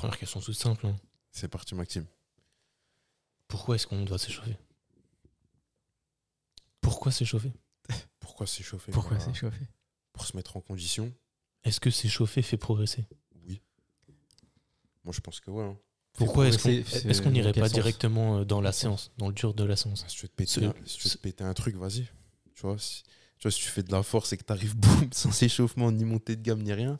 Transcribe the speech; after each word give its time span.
Première 0.00 0.18
question 0.18 0.40
toute 0.40 0.54
simple. 0.54 0.86
hein. 0.86 0.96
C'est 1.30 1.48
parti, 1.48 1.74
Maxime. 1.74 2.06
Pourquoi 3.48 3.74
est-ce 3.74 3.86
qu'on 3.86 4.02
doit 4.04 4.18
s'échauffer? 4.18 4.56
Pourquoi 6.80 7.12
s'échauffer? 7.12 7.52
Pourquoi 8.18 8.46
s'échauffer 8.46 8.92
Pourquoi 8.92 9.18
s'échauffer? 9.20 9.66
Pour 10.12 10.24
se 10.24 10.36
mettre 10.36 10.56
en 10.56 10.60
condition 10.62 11.12
Est-ce 11.64 11.80
que 11.80 11.90
s'échauffer 11.90 12.40
fait 12.42 12.56
progresser? 12.56 13.06
Oui. 13.46 13.60
Moi, 15.04 15.12
je 15.14 15.20
pense 15.20 15.40
que 15.40 15.50
ouais. 15.50 15.64
hein. 15.64 15.76
Pourquoi 16.14 16.48
est-ce 16.48 17.22
qu'on 17.22 17.30
n'irait 17.30 17.52
quel 17.52 17.60
pas 17.62 17.68
sens 17.68 17.74
directement 17.74 18.38
euh, 18.38 18.44
dans 18.44 18.60
la 18.60 18.72
séance, 18.72 19.12
dans 19.18 19.28
le 19.28 19.34
dur 19.34 19.52
de 19.54 19.64
la 19.64 19.76
séance? 19.76 20.02
Ah, 20.04 20.08
Si 20.08 20.16
tu 20.16 20.22
veux 20.22 20.28
te 20.28 20.34
péter, 20.34 20.64
un, 20.64 20.74
si 20.86 20.96
tu 20.96 21.04
veux 21.04 21.10
ce- 21.10 21.16
te 21.18 21.22
péter 21.22 21.44
un 21.44 21.52
truc, 21.54 21.76
vas-y. 21.76 22.08
Tu 22.54 22.62
vois, 22.62 22.78
si, 22.78 23.02
tu 23.04 23.42
vois, 23.42 23.50
si 23.50 23.60
tu 23.60 23.68
fais 23.68 23.82
de 23.82 23.92
la 23.92 24.02
force 24.02 24.32
et 24.32 24.36
que 24.38 24.44
t'arrives 24.44 24.76
boum, 24.78 25.12
sans 25.12 25.42
échauffement, 25.42 25.92
ni 25.92 26.04
montée 26.04 26.36
de 26.36 26.42
gamme, 26.42 26.62
ni 26.62 26.72
rien, 26.72 26.98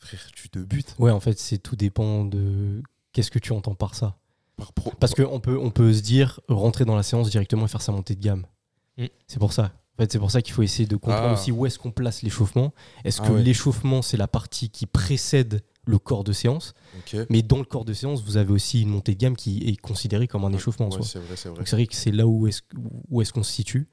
frère, 0.00 0.26
tu 0.34 0.48
te 0.48 0.58
butes. 0.58 0.94
Ouais, 0.98 1.10
en 1.10 1.20
fait, 1.20 1.38
c'est 1.38 1.58
tout 1.58 1.76
dépend 1.76 2.24
de 2.24 2.82
qu'est-ce 3.12 3.30
que 3.30 3.38
tu 3.38 3.52
entends 3.52 3.74
par 3.74 3.94
ça. 3.94 4.16
Par 4.56 4.72
pro- 4.72 4.92
Parce 4.98 5.14
qu'on 5.14 5.40
peut, 5.40 5.58
on 5.58 5.70
peut 5.70 5.92
se 5.92 6.00
dire 6.02 6.40
rentrer 6.48 6.84
dans 6.84 6.96
la 6.96 7.02
séance 7.02 7.30
directement 7.30 7.64
et 7.64 7.68
faire 7.68 7.82
sa 7.82 7.92
montée 7.92 8.14
de 8.14 8.20
gamme. 8.20 8.44
Mm. 8.98 9.06
C'est 9.26 9.38
pour 9.38 9.52
ça. 9.52 9.72
En 9.98 10.02
fait, 10.02 10.12
c'est 10.12 10.18
pour 10.18 10.30
ça 10.30 10.40
qu'il 10.42 10.54
faut 10.54 10.62
essayer 10.62 10.86
de 10.86 10.96
comprendre 10.96 11.28
Ah. 11.30 11.32
aussi 11.34 11.52
où 11.52 11.66
est-ce 11.66 11.78
qu'on 11.78 11.90
place 11.92 12.22
l'échauffement. 12.22 12.72
Est-ce 13.04 13.20
Ah 13.22 13.28
que 13.28 13.32
ouais. 13.34 13.42
l'échauffement, 13.42 14.00
c'est 14.02 14.16
la 14.16 14.28
partie 14.28 14.70
qui 14.70 14.86
précède 14.86 15.62
le 15.86 15.98
corps 15.98 16.24
de 16.24 16.32
séance? 16.32 16.74
Mais 17.28 17.42
dans 17.42 17.58
le 17.58 17.64
corps 17.64 17.84
de 17.84 17.92
séance, 17.92 18.22
vous 18.22 18.36
avez 18.36 18.52
aussi 18.52 18.82
une 18.82 18.88
montée 18.90 19.14
de 19.14 19.18
gamme 19.20 19.36
qui 19.36 19.66
est 19.68 19.76
considérée 19.76 20.26
comme 20.28 20.44
un 20.44 20.52
échauffement 20.52 20.88
Ouais, 20.88 21.02
c'est 21.02 21.18
vrai, 21.18 21.36
c'est 21.36 21.48
vrai. 21.50 21.58
Donc 21.58 21.68
c'est 21.68 21.76
vrai 21.76 21.86
que 21.86 21.94
c'est 21.94 22.12
là 22.12 22.26
où 22.26 22.46
est-ce 22.46 22.62
où 23.10 23.20
est-ce 23.20 23.32
qu'on 23.32 23.42
se 23.42 23.52
situe. 23.52 23.88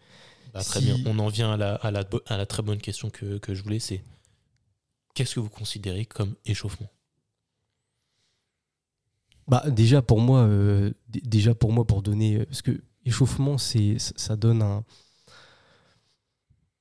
Bah, 0.54 0.64
Très 0.64 0.80
Si- 0.80 0.86
bien. 0.86 0.98
On 1.06 1.20
en 1.20 1.28
vient 1.28 1.52
à 1.54 1.58
la, 1.58 1.76
à 1.76 1.92
la, 1.92 2.04
à 2.28 2.38
la 2.38 2.46
très 2.46 2.64
bonne 2.64 2.80
question 2.80 3.10
que, 3.10 3.38
que 3.38 3.54
je 3.54 3.64
voulais, 3.64 3.80
c'est 3.80 4.02
qu'est-ce 5.18 5.34
que 5.34 5.40
vous 5.40 5.50
considérez 5.50 6.06
comme 6.06 6.36
échauffement? 6.46 6.92
Bah 9.48 9.64
déjà 9.72 10.04
pour 10.04 10.20
moi, 10.20 10.42
euh, 10.42 10.92
déjà 11.08 11.56
pour 11.56 11.72
moi 11.72 11.86
pour 11.88 12.04
donner, 12.04 12.36
euh, 12.36 12.46
parce 12.46 12.62
que 12.62 12.84
échauffement 13.04 13.58
c'est 13.58 13.98
ça 13.98 14.36
donne 14.36 14.62
un, 14.62 14.84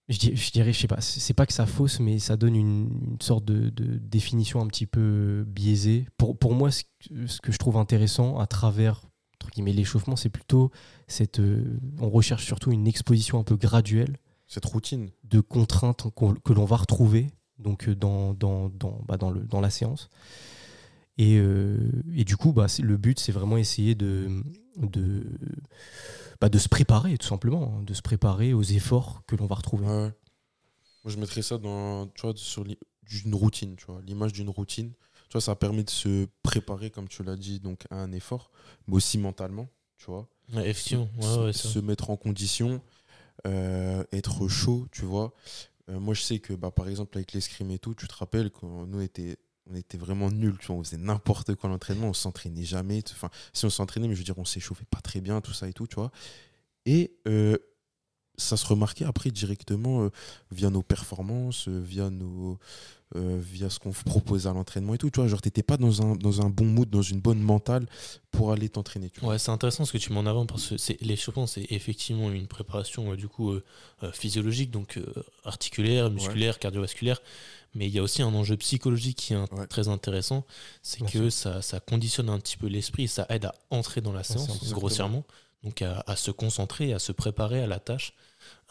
je 0.09 0.19
dirais, 0.19 0.37
je 0.37 0.51
dirais, 0.51 0.73
je 0.75 0.81
sais 0.81 0.87
pas, 0.87 1.01
c'est 1.01 1.33
pas 1.33 1.47
que 1.47 1.55
ça 1.55 1.65
fausse, 1.65 1.99
mais 1.99 2.19
ça 2.19 2.37
donne 2.37 2.57
une, 2.57 3.13
une 3.13 3.21
sorte 3.23 3.47
de, 3.47 3.71
de 3.71 3.97
définition 3.97 4.61
un 4.61 4.67
petit 4.67 4.87
peu 4.87 5.45
biaisée. 5.49 6.07
Pour, 6.19 6.37
pour 6.37 6.55
moi, 6.55 6.71
ce 6.71 6.85
que, 6.85 7.27
ce 7.27 7.41
que 7.41 7.53
je 7.53 7.59
trouve 7.59 7.79
intéressant 7.79 8.39
à 8.39 8.47
travers 8.47 9.01
entre 9.37 9.51
guillemets 9.51 9.73
l'échauffement, 9.73 10.17
c'est 10.17 10.29
plutôt 10.29 10.71
cette, 11.09 11.41
euh, 11.41 11.81
on 12.01 12.11
recherche 12.11 12.45
surtout 12.45 12.71
une 12.71 12.87
exposition 12.87 13.39
un 13.39 13.45
peu 13.45 13.57
graduelle 13.57 14.19
Cette 14.47 14.67
routine. 14.67 15.11
de 15.25 15.41
contraintes 15.41 16.09
que 16.45 16.53
l'on 16.53 16.65
va 16.67 16.77
retrouver 16.77 17.31
donc 17.59 17.89
euh, 17.89 17.95
dans, 17.95 18.35
dans, 18.35 18.69
dans, 18.69 19.01
bah, 19.07 19.17
dans, 19.17 19.31
le, 19.31 19.41
dans 19.41 19.61
la 19.61 19.71
séance. 19.71 20.09
Et, 21.19 21.39
euh, 21.39 21.79
et 22.15 22.25
du 22.25 22.37
coup, 22.37 22.53
bah, 22.53 22.67
le 22.81 22.97
but, 22.97 23.19
c'est 23.19 23.33
vraiment 23.33 23.57
essayer 23.57 23.95
de, 23.95 24.43
de, 24.77 25.25
bah, 26.41 26.49
de 26.49 26.59
se 26.59 26.69
préparer, 26.69 27.17
tout 27.17 27.27
simplement, 27.27 27.77
hein, 27.79 27.83
de 27.83 27.95
se 27.95 28.03
préparer 28.03 28.53
aux 28.53 28.63
efforts 28.63 29.23
que 29.27 29.35
l'on 29.37 29.47
va 29.47 29.55
retrouver. 29.55 29.87
Ouais. 29.87 30.13
Moi, 31.05 31.13
je 31.13 31.17
mettrais 31.17 31.43
ça 31.43 31.57
dans, 31.57 32.07
tu 32.09 32.23
vois, 32.23 32.33
sur 32.37 32.65
une 33.25 33.35
routine, 33.35 33.77
tu 33.77 33.87
vois, 33.87 34.01
l'image 34.07 34.33
d'une 34.33 34.51
routine. 34.51 34.93
Tu 35.29 35.33
vois, 35.33 35.41
ça 35.41 35.57
permet 35.57 35.85
de 35.85 35.91
se 35.91 36.27
préparer, 36.43 36.91
comme 36.91 37.09
tu 37.09 37.23
l'as 37.25 37.37
dit, 37.37 37.61
donc 37.61 37.85
à 37.91 37.97
un 37.97 38.13
effort, 38.13 38.51
mais 38.87 38.95
aussi 38.97 39.19
mentalement, 39.19 39.69
tu 39.99 40.07
vois. 40.07 40.29
Ouais, 40.53 40.69
Effectivement. 40.69 41.09
Ouais, 41.17 41.23
se, 41.23 41.39
ouais, 41.41 41.53
ça. 41.53 41.69
se 41.69 41.79
mettre 41.79 42.11
en 42.11 42.17
condition, 42.17 42.81
euh, 43.47 44.05
être 44.13 44.47
chaud, 44.49 44.87
tu 44.93 45.05
vois. 45.05 45.33
Euh, 45.89 46.01
moi, 46.01 46.15
je 46.15 46.23
sais 46.23 46.39
que, 46.39 46.53
bah, 46.53 46.71
par 46.71 46.89
exemple, 46.89 47.17
avec 47.17 47.33
l'escrime 47.33 47.71
et 47.71 47.79
tout, 47.79 47.95
tu 47.95 48.09
te 48.09 48.15
rappelles 48.15 48.51
quand 48.51 48.87
nous, 48.87 48.99
on 48.99 49.03
était, 49.03 49.39
on 49.71 49.75
était 49.75 49.99
vraiment 49.99 50.31
nuls, 50.31 50.59
tu 50.59 50.67
vois, 50.67 50.77
on 50.77 50.85
faisait 50.85 50.97
n'importe 50.97 51.55
quoi 51.55 51.71
l'entraînement, 51.71 52.09
on 52.09 52.13
s'entraînait 52.13 52.65
jamais. 52.65 53.03
Enfin, 53.13 53.31
si 53.53 53.65
on 53.65 53.71
s'entraînait, 53.71 54.09
mais 54.09 54.15
je 54.15 54.21
veux 54.21 54.25
dire, 54.25 54.39
on 54.39 54.45
s'échauffait 54.45 54.87
pas 54.91 55.01
très 55.01 55.21
bien, 55.21 55.41
tout 55.41 55.53
ça 55.53 55.69
et 55.69 55.73
tout, 55.73 55.87
tu 55.87 55.97
vois. 55.97 56.11
Et 56.87 57.17
euh, 57.29 57.57
ça 58.39 58.57
se 58.57 58.67
remarquait 58.67 59.05
après 59.05 59.31
directement 59.31 60.03
euh, 60.05 60.11
via 60.53 60.71
nos 60.71 60.83
performances, 60.83 61.69
euh, 61.69 61.81
via 61.81 62.11
nos. 62.11 62.59
euh, 63.15 63.39
via 63.41 63.71
ce 63.71 63.79
qu'on 63.79 63.93
propose 63.93 64.49
à 64.49 64.53
l'entraînement 64.53 64.93
et 64.95 64.99
tout, 64.99 65.11
tu 65.11 65.21
vois, 65.21 65.29
genre 65.29 65.41
t'étais 65.41 65.63
pas 65.63 65.77
dans 65.77 66.03
un, 66.03 66.17
dans 66.17 66.41
un 66.45 66.51
bon 66.51 66.65
mood, 66.65 66.91
dans 66.91 67.03
une 67.03 67.21
bonne 67.21 67.39
mentale 67.41 67.87
pour 68.33 68.51
aller 68.51 68.69
t'entraîner. 68.69 69.13
Ouais, 69.23 69.39
c'est 69.39 69.53
intéressant 69.53 69.85
ce 69.85 69.93
que 69.93 69.99
tu 69.99 70.13
mets 70.13 70.19
en 70.19 70.27
avant 70.27 70.45
parce 70.45 70.67
que 70.67 70.77
c'est- 70.77 71.01
l'échauffement, 71.01 71.47
c'est 71.47 71.67
effectivement 71.71 72.33
une 72.33 72.49
préparation 72.49 73.13
euh, 73.13 73.17
du 73.17 73.29
coup 73.29 73.53
euh, 73.53 73.63
euh, 74.03 74.11
physiologique, 74.11 74.73
donc 74.73 74.97
euh, 74.97 75.07
articulaire, 75.45 76.11
musculaire, 76.11 76.59
cardiovasculaire. 76.59 77.21
Mais 77.77 77.87
il 77.87 77.93
y 77.95 77.99
a 77.99 78.03
aussi 78.03 78.23
un 78.23 78.35
enjeu 78.35 78.57
psychologique 78.57 79.19
qui 79.19 79.33
est 79.35 79.37
un- 79.37 79.47
Ouais. 79.53 79.67
très 79.69 79.87
intéressant, 79.89 80.45
c'est 80.83 81.05
que 81.09 81.31
ça, 81.31 81.63
ça 81.63 81.79
conditionne 81.79 82.29
un 82.31 82.39
petit 82.41 82.57
peu 82.57 82.67
l'esprit 82.67 83.07
ça 83.07 83.27
aide 83.29 83.45
à 83.45 83.55
entrer 83.71 84.01
dans 84.01 84.13
la 84.13 84.25
séance, 84.25 84.47
séance, 84.47 84.73
grossièrement, 84.73 85.25
donc 85.67 85.83
à, 85.83 86.05
à 86.07 86.15
se 86.15 86.31
concentrer, 86.31 86.93
à 86.93 87.01
se 87.01 87.11
préparer 87.11 87.61
à 87.61 87.67
la 87.67 87.81
tâche, 87.81 88.13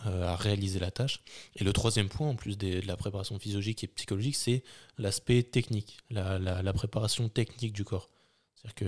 euh, 0.05 0.25
à 0.27 0.35
réaliser 0.37 0.79
la 0.79 0.91
tâche. 0.91 1.19
Et 1.57 1.65
le 1.65 1.73
troisième 1.73 2.07
point, 2.07 2.29
en 2.29 2.35
plus 2.35 2.57
des- 2.57 2.79
de 2.81 2.87
la 2.87 2.95
préparation 2.95 3.37
physiologique 3.37 3.83
et 3.83 3.87
psychologique, 3.87 4.37
c'est 4.37 4.63
l'aspect 4.97 5.43
technique, 5.43 5.97
la, 6.09 6.39
la- 6.39 6.61
la 6.63 6.73
préparation 6.73 7.27
technique 7.27 7.73
du 7.73 7.83
corps. 7.83 8.09
C'est-à-dire 8.55 8.75
que 8.75 8.85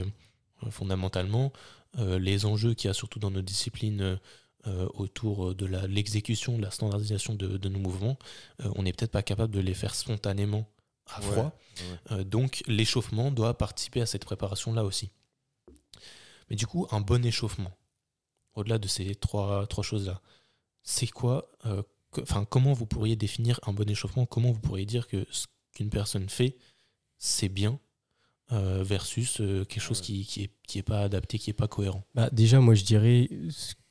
euh, 0.65 0.71
fondamentalement, 0.71 1.51
euh, 1.99 2.17
les 2.17 2.45
enjeux 2.45 2.73
qu'il 2.73 2.87
y 2.87 2.91
a 2.91 2.93
surtout 2.93 3.19
dans 3.19 3.31
nos 3.31 3.41
disciplines 3.41 4.19
autour 4.95 5.55
de 5.55 5.65
l'exécution, 5.65 6.57
de 6.57 6.61
la 6.61 6.71
standardisation 6.71 7.35
de, 7.35 7.55
de 7.57 7.69
nos 7.69 7.79
mouvements, 7.79 8.17
on 8.59 8.83
n'est 8.83 8.91
peut-être 8.91 9.13
pas 9.13 9.23
capable 9.23 9.53
de 9.53 9.61
les 9.61 9.73
faire 9.73 9.95
spontanément 9.95 10.67
à 11.05 11.21
froid. 11.21 11.57
ouais. 12.11 12.25
Donc 12.25 12.63
l'échauffement 12.67 13.31
doit 13.31 13.57
participer 13.57 14.01
à 14.01 14.05
cette 14.05 14.25
préparation-là 14.25 14.83
aussi. 14.83 15.09
Mais 16.49 16.57
du 16.57 16.67
coup, 16.67 16.85
un 16.91 16.99
bon 16.99 17.23
échauffement, 17.23 17.71
au-delà 18.57 18.77
de 18.77 18.87
ces 18.87 19.15
trois, 19.15 19.65
trois 19.67 19.83
choses-là, 19.83 20.21
c'est 20.83 21.07
quoi 21.07 21.49
euh, 21.65 21.81
que- 22.11 22.21
comment 22.45 22.73
vous 22.73 22.85
pourriez 22.85 23.15
définir 23.15 23.59
un 23.67 23.73
bon 23.73 23.89
échauffement? 23.89 24.25
Comment 24.25 24.51
vous 24.51 24.59
pourriez 24.59 24.85
dire 24.85 25.07
que 25.07 25.25
ce 25.31 25.45
qu'une 25.73 25.89
personne 25.89 26.27
fait, 26.29 26.57
c'est 27.17 27.49
bien 27.49 27.79
euh, 28.51 28.81
versus 28.83 29.41
euh, 29.41 29.65
quelque 29.65 29.81
chose 29.81 29.99
Ouais. 29.99 30.05
qui, 30.05 30.25
qui, 30.25 30.43
est, 30.43 30.51
qui 30.67 30.79
est 30.79 30.83
pas 30.83 31.01
adapté, 31.01 31.37
qui 31.37 31.49
est 31.49 31.53
pas 31.53 31.67
cohérent? 31.67 32.03
Bah, 32.15 32.29
déjà, 32.31 32.59
moi, 32.61 32.75
je 32.75 32.83
dirais, 32.85 33.29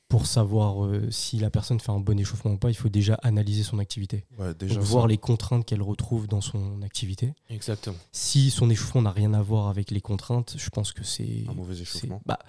pour 0.09 0.25
savoir 0.25 0.85
euh, 0.85 1.11
si 1.11 1.37
la 1.37 1.49
personne 1.51 1.79
fait 1.79 1.91
un 1.91 1.99
bon 1.99 2.17
échauffement 2.19 2.51
ou 2.53 2.57
pas, 2.57 2.69
il 2.69 2.75
faut 2.75 2.89
déjà 2.89 3.15
analyser 3.21 3.61
son 3.61 3.77
activité. 3.77 4.25
Ouais, 4.39 4.55
déjà, 4.55 4.75
Donc, 4.75 4.83
voir 4.83 5.05
les 5.07 5.17
contraintes 5.19 5.63
qu'elle 5.65 5.83
retrouve 5.83 6.27
dans 6.27 6.41
son 6.41 6.81
activité. 6.81 7.33
Exactement. 7.49 7.97
Si 8.11 8.49
son 8.49 8.69
échauffement 8.71 9.03
n'a 9.03 9.11
rien 9.11 9.33
à 9.35 9.41
voir 9.43 9.67
avec 9.67 9.91
les 9.91 10.01
contraintes, 10.01 10.55
je 10.57 10.69
pense 10.69 10.91
que 10.91 11.03
c'est. 11.03 11.43
un 11.47 11.53
mauvais 11.53 11.77
échauffement. 11.79 12.21
bah, 12.25 12.39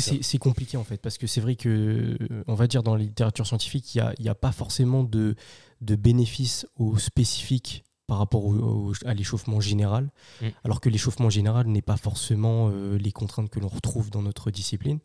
c'est 0.00 0.22
c'est 0.22 0.38
compliqué 0.38 0.76
en 0.76 0.84
fait, 0.84 0.96
parce 0.98 1.18
que 1.18 1.26
c'est 1.26 1.40
vrai 1.40 1.56
que, 1.56 2.16
euh, 2.30 2.44
on 2.46 2.54
va 2.54 2.66
dire 2.66 2.82
dans 2.82 2.94
la 2.96 3.02
littérature 3.02 3.46
scientifique, 3.46 3.94
il 3.94 3.98
n'y 4.00 4.06
a, 4.06 4.14
il 4.18 4.24
y 4.24 4.28
a 4.28 4.34
pas 4.34 4.52
forcément 4.52 5.04
de, 5.04 5.34
de 5.80 5.94
bénéfices 5.96 6.66
au 6.76 6.96
spécifique 6.98 7.84
par 8.06 8.18
rapport 8.18 8.44
au- 8.44 8.54
au- 8.54 8.92
à 9.06 9.14
l'échauffement 9.14 9.60
général, 9.60 10.10
Mm. 10.42 10.46
alors 10.64 10.80
que 10.80 10.88
l'échauffement 10.90 11.30
général 11.30 11.66
n'est 11.68 11.82
pas 11.82 11.96
forcément 11.96 12.70
euh, 12.70 12.96
les 12.98 13.12
contraintes 13.12 13.48
que 13.50 13.60
l'on 13.60 13.68
retrouve 13.68 14.10
dans 14.10 14.22
notre 14.22 14.50
discipline. 14.50 14.98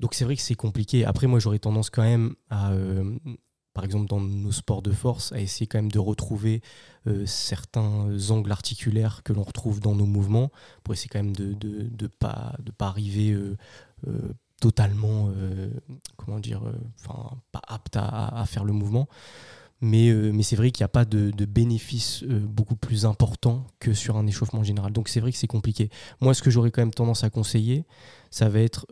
Donc 0.00 0.14
c'est 0.14 0.24
vrai 0.24 0.36
que 0.36 0.42
c'est 0.42 0.54
compliqué. 0.54 1.04
Après, 1.04 1.26
moi, 1.26 1.38
j'aurais 1.40 1.58
tendance 1.58 1.90
quand 1.90 2.02
même 2.02 2.34
à, 2.50 2.70
euh, 2.72 3.18
par 3.78 3.84
exemple, 3.84 4.08
dans 4.08 4.18
nos 4.18 4.50
sports 4.50 4.82
de 4.82 4.90
force, 4.90 5.30
à 5.30 5.38
essayer 5.38 5.68
quand 5.68 5.78
même 5.78 5.92
de 5.92 6.00
retrouver 6.00 6.62
euh, 7.06 7.24
certains 7.26 8.08
angles 8.30 8.50
articulaires 8.50 9.22
que 9.22 9.32
l'on 9.32 9.44
retrouve 9.44 9.78
dans 9.78 9.94
nos 9.94 10.04
mouvements, 10.04 10.50
pour 10.82 10.94
essayer 10.94 11.08
quand 11.08 11.22
même 11.22 11.36
de 11.36 11.54
ne 11.62 12.06
pas, 12.08 12.56
de 12.58 12.72
pas 12.72 12.88
arriver 12.88 13.30
euh, 13.30 13.56
euh, 14.08 14.32
totalement, 14.60 15.30
comment 16.16 16.40
dire, 16.40 16.60
enfin, 16.98 17.38
pas 17.52 17.62
apte 17.68 17.94
à, 17.94 18.44
faire 18.48 18.64
le 18.64 18.72
mouvement. 18.72 19.08
Mais, 19.80 20.12
mais 20.12 20.42
c'est 20.42 20.56
vrai 20.56 20.72
qu'il 20.72 20.82
n'y 20.82 20.86
a 20.86 20.88
pas 20.88 21.04
de, 21.04 21.30
de 21.30 21.44
bénéfice 21.44 22.24
beaucoup 22.24 22.74
plus 22.74 23.06
important 23.06 23.64
que 23.78 23.94
sur 23.94 24.16
un 24.16 24.26
échauffement 24.26 24.64
général. 24.64 24.92
Donc 24.92 25.08
c'est 25.08 25.20
vrai 25.20 25.30
que 25.30 25.38
c'est 25.38 25.46
compliqué. 25.46 25.88
Moi, 26.20 26.34
ce 26.34 26.42
que 26.42 26.50
j'aurais 26.50 26.72
quand 26.72 26.82
même 26.82 26.92
tendance 26.92 27.22
à 27.22 27.30
conseiller, 27.30 27.84
ça 28.32 28.48
va 28.48 28.58
être 28.58 28.88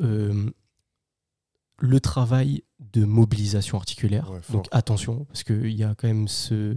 le 1.78 2.00
travail 2.00 2.62
de 2.80 3.04
mobilisation 3.04 3.78
articulaire. 3.78 4.30
Ouais. 4.30 4.40
Donc 4.50 4.66
attention, 4.70 5.24
parce 5.26 5.44
qu'il 5.44 5.72
y 5.74 5.82
a 5.84 5.94
quand 5.94 6.08
même 6.08 6.28
ce... 6.28 6.76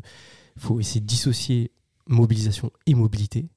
Il 0.56 0.62
faut 0.62 0.80
essayer 0.80 1.02
de 1.02 1.06
dissocier 1.06 1.72
mobilisation 2.08 2.72
et 2.86 2.94
mobilité. 2.96 3.48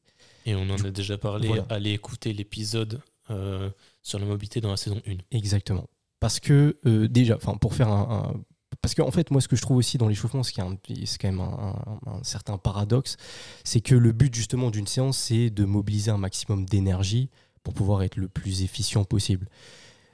Et 0.46 0.54
on 0.54 0.68
en 0.70 0.76
a 0.84 0.90
déjà 0.90 1.18
parlé. 1.18 1.48
Voilà. 1.48 1.66
Allez 1.70 1.92
écouter 1.92 2.32
l'épisode 2.32 3.00
euh, 3.30 3.70
sur 4.02 4.18
la 4.18 4.24
mobilité 4.26 4.60
dans 4.60 4.70
la 4.70 4.76
saison 4.76 5.00
1. 5.06 5.16
Exactement. 5.30 5.88
Parce 6.20 6.38
que 6.40 6.78
euh, 6.86 7.08
déjà, 7.08 7.36
enfin 7.36 7.56
pour 7.56 7.74
faire 7.74 7.88
un, 7.88 8.32
un- 8.34 8.40
parce 8.80 8.94
qu'en 8.94 9.10
fait 9.10 9.30
moi 9.30 9.40
ce 9.40 9.48
que 9.48 9.56
je 9.56 9.62
trouve 9.62 9.76
aussi 9.76 9.98
dans 9.98 10.08
l'échauffement, 10.08 10.42
ce 10.42 10.52
qui 10.52 10.60
est, 10.60 10.64
un- 10.64 10.76
c'est 11.04 11.18
quand 11.20 11.28
même 11.30 11.40
un, 11.40 11.76
un- 12.06 12.10
un 12.18 12.22
certain 12.24 12.58
paradoxe, 12.58 13.16
c'est 13.64 13.80
que 13.80 13.94
le 13.94 14.12
but 14.12 14.32
justement 14.34 14.70
d'une 14.70 14.86
séance, 14.86 15.18
c'est 15.18 15.50
de 15.50 15.64
mobiliser 15.64 16.10
un 16.10 16.18
maximum 16.18 16.64
d'énergie 16.66 17.30
pour 17.64 17.74
pouvoir 17.74 18.02
être 18.02 18.16
le 18.16 18.28
plus 18.28 18.62
efficient 18.62 19.04
possible. 19.04 19.48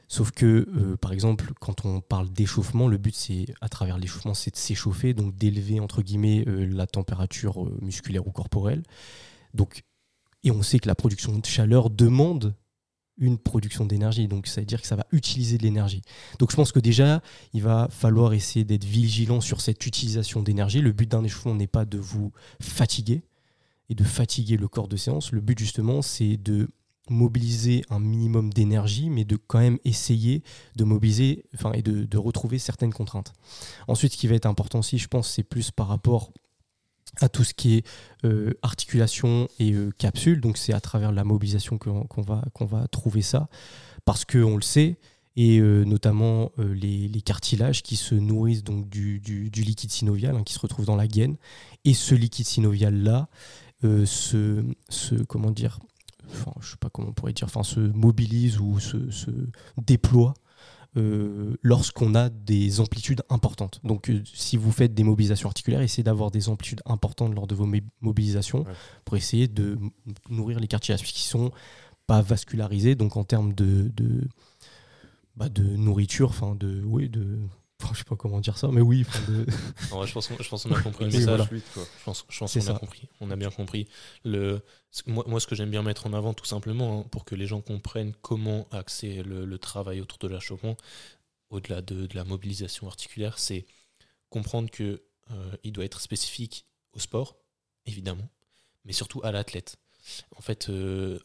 Sauf 0.09 0.31
que, 0.31 0.47
euh, 0.47 0.97
par 0.97 1.13
exemple, 1.13 1.53
quand 1.61 1.85
on 1.85 2.01
parle 2.01 2.31
d'échauffement, 2.31 2.89
le 2.89 2.97
but, 2.97 3.15
c'est, 3.15 3.45
à 3.61 3.69
travers 3.69 3.99
l'échauffement, 3.99 4.33
c'est 4.33 4.51
de 4.51 4.57
s'échauffer, 4.57 5.13
donc 5.13 5.37
d'élever, 5.37 5.81
entre 5.81 6.01
guillemets, 6.01 6.45
euh, 6.49 6.67
la 6.67 6.87
température 6.87 7.63
euh, 7.63 7.79
musculaire 7.83 8.27
ou 8.27 8.33
corporelle. 8.33 8.83
Donc, 9.53 9.85
et 10.45 10.51
on 10.51 10.63
sait 10.63 10.79
que 10.79 10.89
la 10.89 10.95
production 10.95 11.37
de 11.37 11.45
chaleur 11.45 11.91
demande 11.91 12.55
une 13.19 13.37
production 13.37 13.85
d'énergie, 13.85 14.29
donc 14.29 14.47
ça 14.47 14.61
veut 14.61 14.67
dire 14.67 14.81
que 14.81 14.87
ça 14.87 14.97
va 14.97 15.05
utiliser 15.13 15.59
de 15.59 15.65
l'énergie. 15.65 16.03
Donc 16.39 16.53
je 16.53 16.57
pense 16.57 16.73
que 16.73 16.79
déjà, 16.79 17.21
il 17.53 17.63
va 17.63 17.89
falloir 17.91 18.33
essayer 18.33 18.65
d'être 18.65 18.85
vigilant 18.85 19.41
sur 19.41 19.61
cette 19.61 19.85
utilisation 19.85 20.41
d'énergie. 20.43 20.81
Le 20.81 20.93
but 20.93 21.11
d'un 21.11 21.25
échauffement 21.25 21.55
n'est 21.55 21.67
pas 21.67 21.85
de 21.85 21.99
vous 21.99 22.33
fatiguer 22.61 23.23
et 23.89 23.97
de 23.97 24.05
fatiguer 24.05 24.57
le 24.57 24.69
corps 24.69 24.87
de 24.87 24.97
séance. 24.97 25.33
Le 25.33 25.41
but 25.41 25.59
justement, 25.59 26.01
c'est 26.01 26.37
de 26.37 26.69
mobiliser 27.11 27.83
un 27.91 28.01
minimum 28.01 28.53
d'énergie, 28.53 29.11
mais 29.11 29.25
de 29.25 29.37
quand 29.37 29.59
même 29.59 29.79
essayer 29.85 30.43
de 30.77 30.85
mobiliser 30.85 31.45
enfin, 31.55 31.73
et 31.73 31.83
de, 31.83 32.19
retrouver 32.19 32.59
certaines 32.59 32.93
contraintes. 32.93 33.33
Ensuite, 33.87 34.13
ce 34.13 34.19
qui 34.19 34.27
va 34.27 34.35
être 34.35 34.47
important 34.47 34.81
aussi, 34.81 34.99
je 34.99 35.09
pense, 35.09 35.31
c'est 35.31 35.43
plus 35.43 35.71
par 35.71 35.89
rapport 35.89 36.33
à 37.21 37.29
tout 37.29 37.45
ce 37.45 37.55
qui 37.55 37.77
est 37.77 37.87
euh, 38.25 38.53
articulation 38.63 39.49
et 39.59 39.73
euh, 39.73 39.91
capsule. 39.99 40.41
Donc 40.41 40.57
c'est 40.57 40.73
à 40.73 40.81
travers 40.81 41.13
la 41.13 41.25
mobilisation 41.25 41.79
qu'on 41.79 42.23
va, 42.23 42.89
trouver 42.91 43.23
ça, 43.23 43.49
parce 44.05 44.25
qu'on 44.25 44.57
le 44.57 44.63
sait, 44.63 44.99
et 45.37 45.59
euh, 45.61 45.85
notamment 45.85 46.51
les, 46.59 47.23
cartilages 47.25 47.83
qui 47.83 47.97
se 47.97 48.15
nourrissent 48.15 48.65
donc 48.65 48.89
du, 48.89 49.21
liquide 49.55 49.91
synovial 49.91 50.37
hein, 50.37 50.43
qui 50.43 50.55
se 50.55 50.61
retrouve 50.61 50.87
dans 50.87 50.97
la 50.97 51.07
gaine. 51.07 51.37
Et 51.85 51.95
ce 51.95 52.15
liquide 52.15 52.47
synovial-là 52.47 53.29
se, 53.83 54.65
se, 54.89 55.15
comment 55.15 55.53
dire, 55.53 55.79
enfin, 56.31 56.53
je 56.61 56.71
sais 56.71 56.77
pas 56.77 56.91
comment 56.91 57.09
on 57.09 57.13
pourrait 57.13 57.33
dire, 57.33 57.47
enfin, 57.47 57.63
se 57.63 57.81
mobilise 57.81 58.59
ou 58.59 58.79
se, 58.81 59.11
se 59.11 59.31
déploie 59.77 60.35
euh, 60.97 61.55
lorsqu'on 61.63 62.15
a 62.15 62.29
des 62.31 62.81
amplitudes 62.81 63.23
importantes. 63.29 63.81
Donc, 63.85 64.09
euh, 64.09 64.23
si 64.25 64.57
vous 64.57 64.73
faites 64.73 64.95
des 64.95 65.05
mobilisations 65.05 65.49
articulaires, 65.49 65.83
essayez 65.83 66.03
d'avoir 66.03 66.31
des 66.31 66.49
amplitudes 66.49 66.83
importantes 66.87 67.35
lors 67.35 67.47
de 67.47 67.55
vos 67.55 67.69
mobilisations 68.01 68.61
ouais. 68.61 68.73
pour 69.05 69.17
essayer 69.17 69.49
de 69.49 69.79
nourrir 70.31 70.61
les 70.61 70.67
cartilages 70.67 71.03
qui 71.03 71.23
sont 71.23 71.53
pas 72.07 72.23
vascularisés. 72.23 72.95
Donc, 72.95 73.17
en 73.17 73.25
termes 73.25 73.53
de, 73.53 73.93
de, 73.95 74.29
bah, 75.37 75.49
de 75.51 75.63
nourriture, 75.63 76.31
enfin 76.31 76.55
de, 76.55 76.83
oui, 76.85 77.09
de, 77.11 77.39
Enfin, 77.81 77.95
je 77.95 77.99
sais 77.99 78.05
pas 78.05 78.17
comment 78.17 78.41
dire 78.41 78.59
ça, 78.59 78.69
mais 78.69 78.81
oui. 78.81 79.05
De... 79.29 79.47
non, 79.91 80.05
je 80.05 80.13
pense 80.13 80.27
qu'on 80.27 80.43
je 80.43 80.49
pense 80.49 80.67
a 80.67 80.81
compris 80.81 81.05
le 81.05 81.11
message. 81.11 81.25
Voilà. 81.25 81.49
Je 81.51 82.05
pense, 82.05 82.25
je 82.29 82.39
pense 82.39 82.53
qu'on 82.53 82.75
a 82.75 82.79
compris. 82.79 83.09
On 83.21 83.31
a 83.31 83.37
bien 83.37 83.51
compris. 83.51 83.87
Le, 84.25 84.61
moi, 85.07 85.25
moi, 85.29 85.39
ce 85.39 85.47
que 85.47 85.55
j'aime 85.55 85.71
bien 85.71 85.83
mettre 85.83 86.07
en 86.07 86.13
avant, 86.13 86.35
tout 86.35 86.45
simplement, 86.45 87.01
hein, 87.01 87.09
pour 87.11 87.25
que 87.25 87.37
les 87.37 87.47
gens 87.47 87.61
comprennent 87.61 88.15
comment 88.21 88.67
axer 88.73 89.23
le, 89.23 89.45
le 89.45 89.59
travail 89.59 90.01
autour 90.01 90.19
de 90.19 90.27
l'achoppement, 90.27 90.77
au-delà 91.51 91.81
de, 91.81 92.07
de, 92.07 92.15
la 92.17 92.25
mobilisation 92.25 92.89
articulaire, 92.89 93.39
c'est 93.39 93.65
comprendre 94.29 94.71
que 94.71 95.03
euh, 95.31 95.57
il 95.63 95.73
doit 95.73 95.85
être 95.85 96.01
spécifique 96.01 96.67
au 96.93 96.99
sport, 96.99 97.37
évidemment, 97.87 98.29
mais 98.85 98.93
surtout 98.93 99.21
à 99.23 99.33
l'athlète. 99.33 99.77
En 100.37 100.41
fait, 100.41 100.69
euh, 100.69 101.19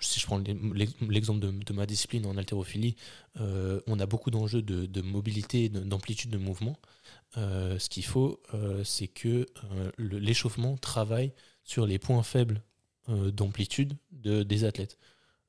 si 0.00 0.20
je 0.20 0.26
prends 0.26 0.38
l'exemple 0.38 1.40
de, 1.40 1.72
ma 1.72 1.86
discipline 1.86 2.26
en 2.26 2.36
haltérophilie, 2.36 2.96
euh, 3.40 3.80
on 3.86 3.98
a 4.00 4.06
beaucoup 4.06 4.30
d'enjeux 4.30 4.62
de, 4.62 4.86
de, 4.86 5.00
mobilité, 5.02 5.68
d'amplitude 5.68 6.30
de 6.30 6.38
mouvement. 6.38 6.78
Euh, 7.36 7.78
ce 7.78 7.88
qu'il 7.88 8.04
faut, 8.04 8.42
c'est 8.84 9.08
que 9.08 9.46
l'échauffement 9.98 10.76
travaille 10.76 11.32
sur 11.64 11.86
les 11.86 11.98
points 11.98 12.22
faibles 12.22 12.62
d'amplitude 13.08 13.96
des 14.12 14.64
athlètes. 14.64 14.96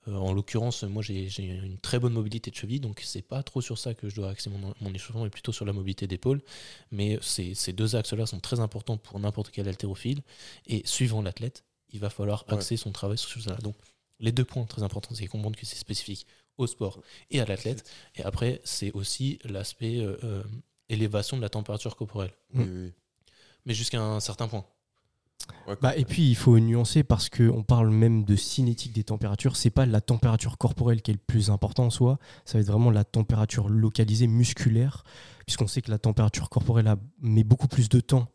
en 0.08 0.34
l'occurrence, 0.34 0.84
moi 0.84 1.04
j'ai 1.04 1.30
une 1.38 1.78
très 1.78 2.00
bonne 2.00 2.14
mobilité 2.14 2.50
de 2.50 2.56
cheville, 2.56 2.80
donc 2.80 3.02
c'est 3.04 3.22
pas 3.22 3.44
trop 3.44 3.62
sur 3.62 3.78
ça 3.78 3.94
que 3.94 4.10
je 4.10 4.16
dois 4.16 4.32
axer 4.32 4.50
mon, 4.50 4.74
mon 4.82 4.94
échauffement, 4.94 5.24
mais 5.24 5.30
plutôt 5.30 5.52
sur 5.52 5.66
la 5.66 5.74
mobilité 5.74 6.08
d'épaule. 6.08 6.42
Mais 6.92 7.20
ces, 7.22 7.54
ces 7.54 7.74
deux 7.74 7.96
axes-là 7.96 8.26
sont 8.26 8.40
très 8.40 8.60
importants 8.60 8.98
pour 8.98 9.20
n'importe 9.20 9.52
quel 9.52 9.68
haltérophile. 9.68 10.24
Et 10.66 10.82
suivant 10.86 11.22
l'athlète, 11.22 11.64
il 11.94 12.00
va 12.00 12.10
falloir 12.10 12.44
axer 12.48 12.74
ouais. 12.74 12.78
son 12.78 12.92
travail 12.92 13.18
sur 13.18 13.42
ça. 13.42 13.56
Donc, 13.56 13.76
les 14.20 14.32
deux 14.32 14.44
points 14.44 14.66
très 14.66 14.84
importants, 14.84 15.16
c'est 15.16 15.28
comprendre 15.28 15.58
que 15.58 15.66
c'est 15.66 15.78
spécifique 15.78 16.28
au 16.58 16.68
sport 16.68 17.02
et 17.32 17.40
à 17.40 17.46
l'athlète. 17.46 17.90
Et 18.16 18.24
après, 18.24 18.62
c'est 18.64 18.92
aussi 18.92 19.40
l'aspect 19.44 20.00
euh, 20.00 20.18
euh, 20.24 20.44
élévation 20.90 21.38
de 21.38 21.42
la 21.42 21.50
température 21.50 21.96
corporelle. 21.96 22.34
Oui, 22.54 22.66
oui. 22.68 22.92
Mais 23.66 23.74
jusqu'à 23.74 24.02
un 24.02 24.20
certain 24.20 24.48
point. 24.48 24.66
Ouais, 25.68 25.76
bah, 25.82 25.96
et 25.96 26.06
puis 26.06 26.30
il 26.30 26.36
faut 26.36 26.58
nuancer 26.60 27.04
parce 27.04 27.30
qu'on 27.30 27.64
parle 27.64 27.90
même 27.90 28.24
de 28.24 28.36
cinétique 28.36 28.94
des 28.94 29.04
températures. 29.04 29.56
C'est 29.56 29.70
pas 29.70 29.86
la 29.86 30.02
température 30.02 30.58
corporelle 30.58 31.02
qui 31.02 31.12
est 31.12 31.16
le 31.16 31.20
plus 31.20 31.50
important 31.50 31.86
en 31.86 31.90
soi, 31.90 32.18
ça 32.46 32.58
va 32.58 32.62
être 32.62 32.68
vraiment 32.68 32.92
la 32.92 33.04
température 33.04 33.70
localisée 33.70 34.28
musculaire, 34.28 35.04
puisqu'on 35.46 35.68
sait 35.68 35.82
que 35.82 35.92
la 35.92 36.00
température 36.00 36.50
corporelle 36.50 36.88
a, 36.88 36.98
met 37.22 37.44
beaucoup 37.44 37.68
plus 37.68 37.90
de 37.90 38.00
temps 38.00 38.30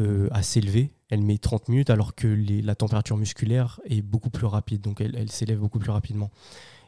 euh, 0.00 0.28
à 0.32 0.42
s'élever. 0.42 0.90
Elle 1.12 1.20
met 1.20 1.36
30 1.36 1.68
minutes 1.68 1.90
alors 1.90 2.14
que 2.14 2.26
la 2.64 2.74
température 2.74 3.18
musculaire 3.18 3.80
est 3.84 4.00
beaucoup 4.00 4.30
plus 4.30 4.46
rapide, 4.46 4.80
donc 4.80 5.02
elle, 5.02 5.30
s'élève 5.30 5.58
beaucoup 5.58 5.78
plus 5.78 5.90
rapidement. 5.90 6.30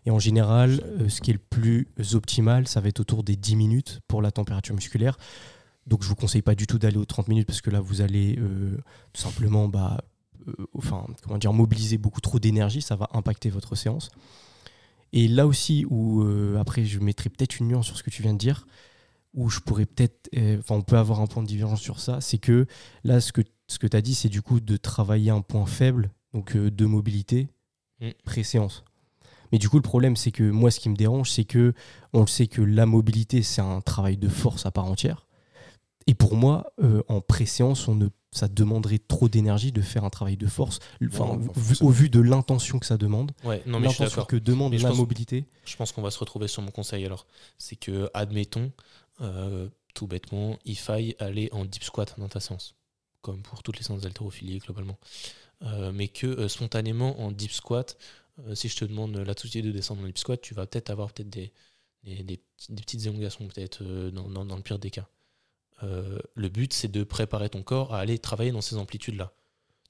Et 0.06 0.10
en 0.10 0.18
général, 0.18 0.80
euh, 0.82 1.10
ce 1.10 1.20
qui 1.20 1.30
est 1.30 1.34
le 1.34 1.38
plus 1.38 1.86
optimal, 2.14 2.66
ça 2.66 2.80
va 2.80 2.88
être 2.88 3.00
autour 3.00 3.22
des 3.22 3.36
10 3.36 3.54
minutes 3.56 4.00
pour 4.08 4.22
la 4.22 4.30
température 4.30 4.74
musculaire. 4.74 5.18
Donc 5.86 6.00
je 6.00 6.06
ne 6.06 6.08
vous 6.08 6.14
conseille 6.14 6.40
pas 6.40 6.54
du 6.54 6.66
tout 6.66 6.78
d'aller 6.78 6.96
aux 6.96 7.04
30 7.04 7.28
minutes 7.28 7.46
parce 7.46 7.60
que 7.60 7.68
là, 7.68 7.82
vous 7.82 8.00
allez 8.00 8.38
euh, 8.38 8.78
tout 9.12 9.20
simplement 9.20 9.68
bah, 9.68 10.02
euh, 10.48 10.54
enfin, 10.74 11.06
comment 11.22 11.36
dire, 11.36 11.52
mobiliser 11.52 11.98
beaucoup 11.98 12.22
trop 12.22 12.38
d'énergie, 12.38 12.80
ça 12.80 12.96
va 12.96 13.10
impacter 13.12 13.50
votre 13.50 13.74
séance. 13.74 14.10
Et 15.12 15.28
là 15.28 15.46
aussi, 15.46 15.84
où 15.90 16.24
après, 16.58 16.86
je 16.86 16.98
mettrai 16.98 17.28
peut-être 17.28 17.60
une 17.60 17.68
nuance 17.68 17.86
sur 17.86 17.98
ce 17.98 18.02
que 18.02 18.10
tu 18.10 18.22
viens 18.22 18.32
de 18.32 18.38
dire, 18.38 18.66
où 19.34 19.50
je 19.50 19.60
pourrais 19.60 19.86
peut-être, 19.86 20.30
enfin, 20.58 20.76
on 20.76 20.82
peut 20.82 20.96
avoir 20.96 21.20
un 21.20 21.26
point 21.26 21.42
de 21.42 21.46
divergence 21.46 21.82
sur 21.82 22.00
ça, 22.00 22.20
c'est 22.20 22.38
que 22.38 22.66
là, 23.04 23.20
ce 23.20 23.30
que, 23.32 23.42
ce 23.66 23.78
que 23.78 23.86
tu 23.86 23.96
as 23.96 24.00
dit, 24.02 24.14
c'est 24.14 24.28
du 24.28 24.42
coup 24.42 24.60
de 24.60 24.76
travailler 24.76 25.30
un 25.30 25.40
point 25.40 25.66
faible, 25.66 26.10
donc 26.32 26.56
de 26.56 26.84
mobilité, 26.86 27.48
mm. 28.00 28.10
pré-séance. 28.24 28.84
Mais 29.52 29.58
du 29.58 29.68
coup, 29.68 29.76
le 29.76 29.82
problème, 29.82 30.16
c'est 30.16 30.32
que 30.32 30.42
moi, 30.50 30.70
ce 30.70 30.80
qui 30.80 30.88
me 30.88 30.96
dérange, 30.96 31.30
c'est 31.30 31.44
que 31.44 31.74
on 32.12 32.20
le 32.22 32.26
sait 32.26 32.46
que 32.46 32.60
la 32.62 32.86
mobilité, 32.86 33.42
c'est 33.42 33.60
un 33.62 33.80
travail 33.80 34.16
de 34.16 34.28
force 34.28 34.66
à 34.66 34.70
part 34.70 34.86
entière. 34.86 35.26
Et 36.06 36.14
pour 36.14 36.34
moi, 36.36 36.72
euh, 36.82 37.02
en 37.08 37.20
pré-séance, 37.20 37.86
on 37.88 37.94
ne, 37.94 38.08
ça 38.32 38.48
demanderait 38.48 38.98
trop 38.98 39.28
d'énergie 39.28 39.72
de 39.72 39.80
faire 39.80 40.04
un 40.04 40.10
travail 40.10 40.36
de 40.36 40.46
force, 40.46 40.80
enfin, 41.06 41.36
Ouais, 41.36 41.46
vu- 41.56 41.76
au 41.80 41.88
vu 41.90 42.10
de 42.10 42.20
l'intention 42.20 42.78
que 42.78 42.84
ça 42.86 42.98
demande, 42.98 43.30
Ouais, 43.44 43.62
non, 43.64 43.80
mais 43.80 43.88
je 43.88 43.94
suis 43.94 44.02
l'intention 44.02 44.16
d'accord. 44.22 44.26
que 44.26 44.36
demande 44.36 44.72
Mais 44.72 44.78
je 44.78 44.82
la 44.82 44.90
pense- 44.90 44.98
mobilité. 44.98 45.44
Je 45.64 45.76
pense 45.76 45.92
qu'on 45.92 46.02
va 46.02 46.10
se 46.10 46.18
retrouver 46.18 46.48
sur 46.48 46.60
mon 46.60 46.70
conseil 46.70 47.06
alors. 47.06 47.26
C'est 47.56 47.76
que, 47.76 48.10
admettons, 48.12 48.70
euh, 49.22 49.68
tout 49.94 50.06
bêtement, 50.06 50.58
il 50.66 50.76
faille 50.76 51.14
aller 51.20 51.48
en 51.52 51.64
deep 51.64 51.84
squat 51.84 52.14
dans 52.18 52.28
ta 52.28 52.40
séance, 52.40 52.74
comme 53.24 53.42
pour 53.42 53.62
toutes 53.62 53.78
les 53.78 53.82
séances 53.82 54.02
d'haltérophilie 54.02 54.58
globalement. 54.58 54.98
Euh, 55.62 55.92
mais 55.92 56.08
que 56.08 56.26
euh, 56.26 56.48
spontanément, 56.48 57.20
en 57.20 57.32
deep 57.32 57.52
squat, 57.52 57.96
euh, 58.40 58.54
si 58.54 58.68
je 58.68 58.76
te 58.76 58.84
demande 58.84 59.16
là 59.16 59.32
de 59.32 59.70
descendre 59.70 60.02
en 60.02 60.06
deep 60.06 60.18
squat, 60.18 60.40
tu 60.40 60.52
vas 60.52 60.66
peut-être 60.66 60.90
avoir 60.90 61.10
peut-être 61.10 61.30
des, 61.30 61.52
petites 62.04 63.06
élongations, 63.06 63.48
peut-être 63.48 63.82
dans, 64.10 64.44
dans- 64.44 64.56
le 64.56 64.62
pire 64.62 64.78
des 64.78 64.90
cas. 64.90 65.08
Le 65.82 66.48
but, 66.48 66.72
c'est 66.72 66.88
de 66.90 67.02
préparer 67.02 67.48
ton 67.48 67.62
corps 67.62 67.94
à 67.94 67.98
aller 67.98 68.18
travailler 68.18 68.52
dans 68.52 68.60
ces 68.60 68.76
amplitudes-là. 68.76 69.32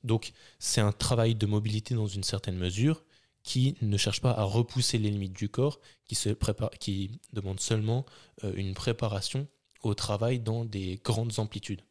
Donc, 0.04 0.32
c'est 0.58 0.80
un 0.80 0.92
travail 0.92 1.34
de 1.34 1.46
mobilité 1.46 1.94
dans 1.94 2.06
une 2.06 2.24
certaine 2.24 2.56
mesure 2.56 3.02
qui 3.42 3.76
ne 3.82 3.96
cherche 3.96 4.20
pas 4.20 4.32
à 4.32 4.44
repousser 4.44 4.98
les 4.98 5.10
limites 5.10 5.32
du 5.32 5.48
corps, 5.48 5.80
qui, 6.04 6.14
se 6.14 6.30
prépare, 6.30 6.70
qui 6.70 7.20
demande 7.32 7.60
seulement 7.60 8.06
une 8.42 8.74
préparation 8.74 9.46
au 9.82 9.94
travail 9.94 10.38
dans 10.40 10.64
des 10.64 11.00
grandes 11.04 11.38
amplitudes. 11.38 11.82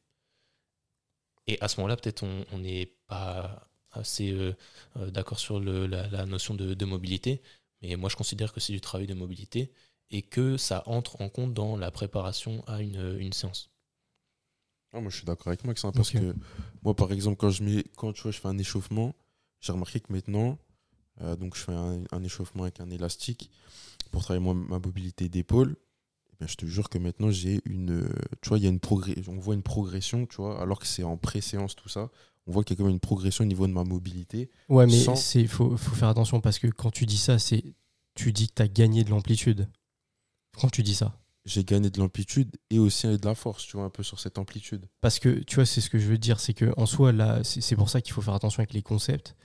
Et 1.47 1.57
à 1.61 1.67
ce 1.67 1.77
moment-là, 1.79 1.95
peut-être 1.97 2.23
on 2.23 2.57
n'est 2.59 2.87
pas 3.07 3.69
assez 3.91 4.31
euh, 4.31 4.53
euh, 4.97 5.11
d'accord 5.11 5.39
sur 5.39 5.59
le- 5.59 5.87
la, 5.87 6.07
la 6.09 6.25
notion 6.25 6.55
de, 6.55 6.73
de 6.73 6.85
mobilité, 6.85 7.41
mais 7.81 7.95
moi 7.95 8.09
je 8.09 8.15
considère 8.15 8.53
que 8.53 8.59
c'est 8.59 8.73
du 8.73 8.81
travail 8.81 9.07
de 9.07 9.13
mobilité 9.13 9.71
et 10.09 10.21
que 10.23 10.57
ça 10.57 10.83
entre 10.87 11.21
en 11.21 11.29
compte 11.29 11.53
dans 11.53 11.77
la 11.77 11.91
préparation 11.91 12.63
à 12.67 12.81
une, 12.81 13.17
une 13.19 13.33
séance. 13.33 13.71
Ah, 14.93 15.01
moi, 15.01 15.09
je 15.09 15.17
suis 15.17 15.25
d'accord 15.25 15.47
avec 15.47 15.63
Max, 15.65 15.83
hein, 15.85 15.91
parce 15.91 16.11
que 16.11 16.35
moi, 16.83 16.95
par 16.95 17.11
exemple, 17.11 17.37
quand 17.37 17.49
je, 17.49 17.63
mets, 17.63 17.83
quand 17.97 18.13
tu 18.13 18.21
vois, 18.23 18.31
je 18.31 18.39
fais 18.39 18.47
un 18.47 18.57
échauffement, 18.57 19.15
j'ai 19.59 19.71
remarqué 19.71 19.99
que 19.99 20.13
maintenant, 20.13 20.59
euh, 21.21 21.35
donc 21.35 21.55
je 21.55 21.61
fais 21.63 21.73
un, 21.73 22.03
un 22.11 22.23
échauffement 22.23 22.63
avec 22.63 22.79
un 22.81 22.89
élastique 22.91 23.51
pour 24.11 24.23
travailler 24.23 24.45
ma 24.45 24.79
mobilité 24.79 25.29
d'épaule. 25.29 25.77
Bien, 26.43 26.47
je 26.51 26.55
te 26.55 26.65
jure 26.65 26.89
que 26.89 26.97
maintenant, 26.97 27.31
j'ai 27.31 27.61
une. 27.63 27.91
euh, 28.01 28.09
Tu 28.41 28.49
vois, 28.49 28.57
il 28.57 28.65
y 28.65 28.67
a 28.67 28.69
une 28.69 28.81
on 29.29 29.39
voit 29.39 29.55
une 29.55 29.63
progression, 29.63 30.25
tu 30.25 30.35
vois, 30.37 30.61
alors 30.61 30.77
que 30.77 30.85
c'est 30.85 31.03
en 31.03 31.15
pré-séance, 31.15 31.73
tout 31.73 31.87
ça. 31.87 32.09
On 32.47 32.51
voit 32.51 32.65
qu'il 32.65 32.75
y 32.75 32.77
a 32.77 32.79
quand 32.79 32.83
même 32.83 32.93
une 32.95 32.99
progression 32.99 33.45
au 33.45 33.47
niveau 33.47 33.65
de 33.65 33.71
ma 33.71 33.85
mobilité. 33.85 34.49
Ouais, 34.67 34.85
mais 34.85 34.99
Sans- 34.99 35.35
il 35.35 35.47
faut, 35.47 35.77
faut 35.77 35.95
faire 35.95 36.09
attention 36.09 36.41
parce 36.41 36.59
que 36.59 36.67
quand 36.67 36.91
tu 36.91 37.05
dis 37.05 37.15
ça, 37.17 37.39
c'est 37.39 37.63
tu 38.13 38.33
dis 38.33 38.49
que 38.49 38.55
tu 38.55 38.61
as 38.61 38.67
gagné 38.67 39.05
de 39.05 39.09
l'amplitude. 39.09 39.69
Quand 40.59 40.67
tu 40.69 40.83
dis 40.83 40.95
ça. 40.95 41.17
J'ai 41.45 41.63
gagné 41.63 41.89
de 41.89 41.97
l'amplitude 41.99 42.53
et 42.69 42.77
aussi 42.79 43.07
de 43.07 43.25
la 43.25 43.35
force, 43.35 43.65
tu 43.65 43.77
vois, 43.77 43.85
un 43.85 43.89
peu 43.89 44.03
sur 44.03 44.19
cette 44.19 44.37
amplitude. 44.37 44.85
Parce 44.99 45.19
que, 45.19 45.39
tu 45.43 45.55
vois, 45.55 45.65
c'est 45.65 45.79
ce 45.79 45.89
que 45.89 45.97
je 45.97 46.07
veux 46.07 46.17
dire, 46.17 46.41
c'est 46.41 46.53
que 46.53 46.73
en 46.75 46.85
soi, 46.85 47.13
là, 47.13 47.41
c'est 47.43 47.75
pour 47.77 47.89
ça 47.89 48.01
qu'il 48.01 48.13
faut 48.13 48.21
faire 48.21 48.33
attention 48.33 48.59
avec 48.59 48.73
les 48.73 48.81
concepts, 48.81 49.35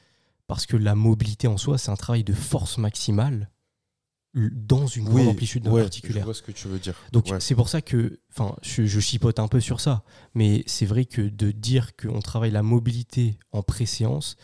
parce 0.49 0.67
que 0.67 0.77
la 0.77 0.97
mobilité 0.97 1.47
en 1.47 1.57
soi, 1.59 1.79
c'est 1.79 1.91
un 1.93 1.97
travail 1.97 2.25
de 2.25 2.33
force 2.35 2.79
maximale 2.79 3.51
dans 4.53 4.87
une 4.87 5.05
grande 5.05 5.21
Oui, 5.23 5.27
amplitude 5.29 5.67
ouais, 5.69 5.83
articulaire. 5.83 6.23
Je 6.23 6.25
vois 6.27 6.35
ce 6.35 6.43
que 6.43 6.53
tu 6.53 6.69
veux 6.69 6.79
dire. 6.79 6.95
Donc 7.13 7.27
Ouais. 7.27 7.41
c'est 7.41 7.55
pour 7.55 7.69
ça 7.69 7.83
que, 7.83 8.21
enfin, 8.33 8.55
je, 8.63 8.87
je 8.87 9.01
chipote 9.01 9.39
un 9.39 9.49
peu 9.49 9.61
sur 9.61 9.81
ça, 9.81 10.03
mais 10.35 10.63
c'est 10.67 10.87
vrai 10.87 11.05
que 11.05 11.23
de 11.23 11.51
dire 11.51 11.97
qu'on 11.97 12.21
travaille 12.21 12.51
la 12.51 12.63
mobilité 12.63 13.39
en 13.53 13.63
pré-séance, 13.63 14.37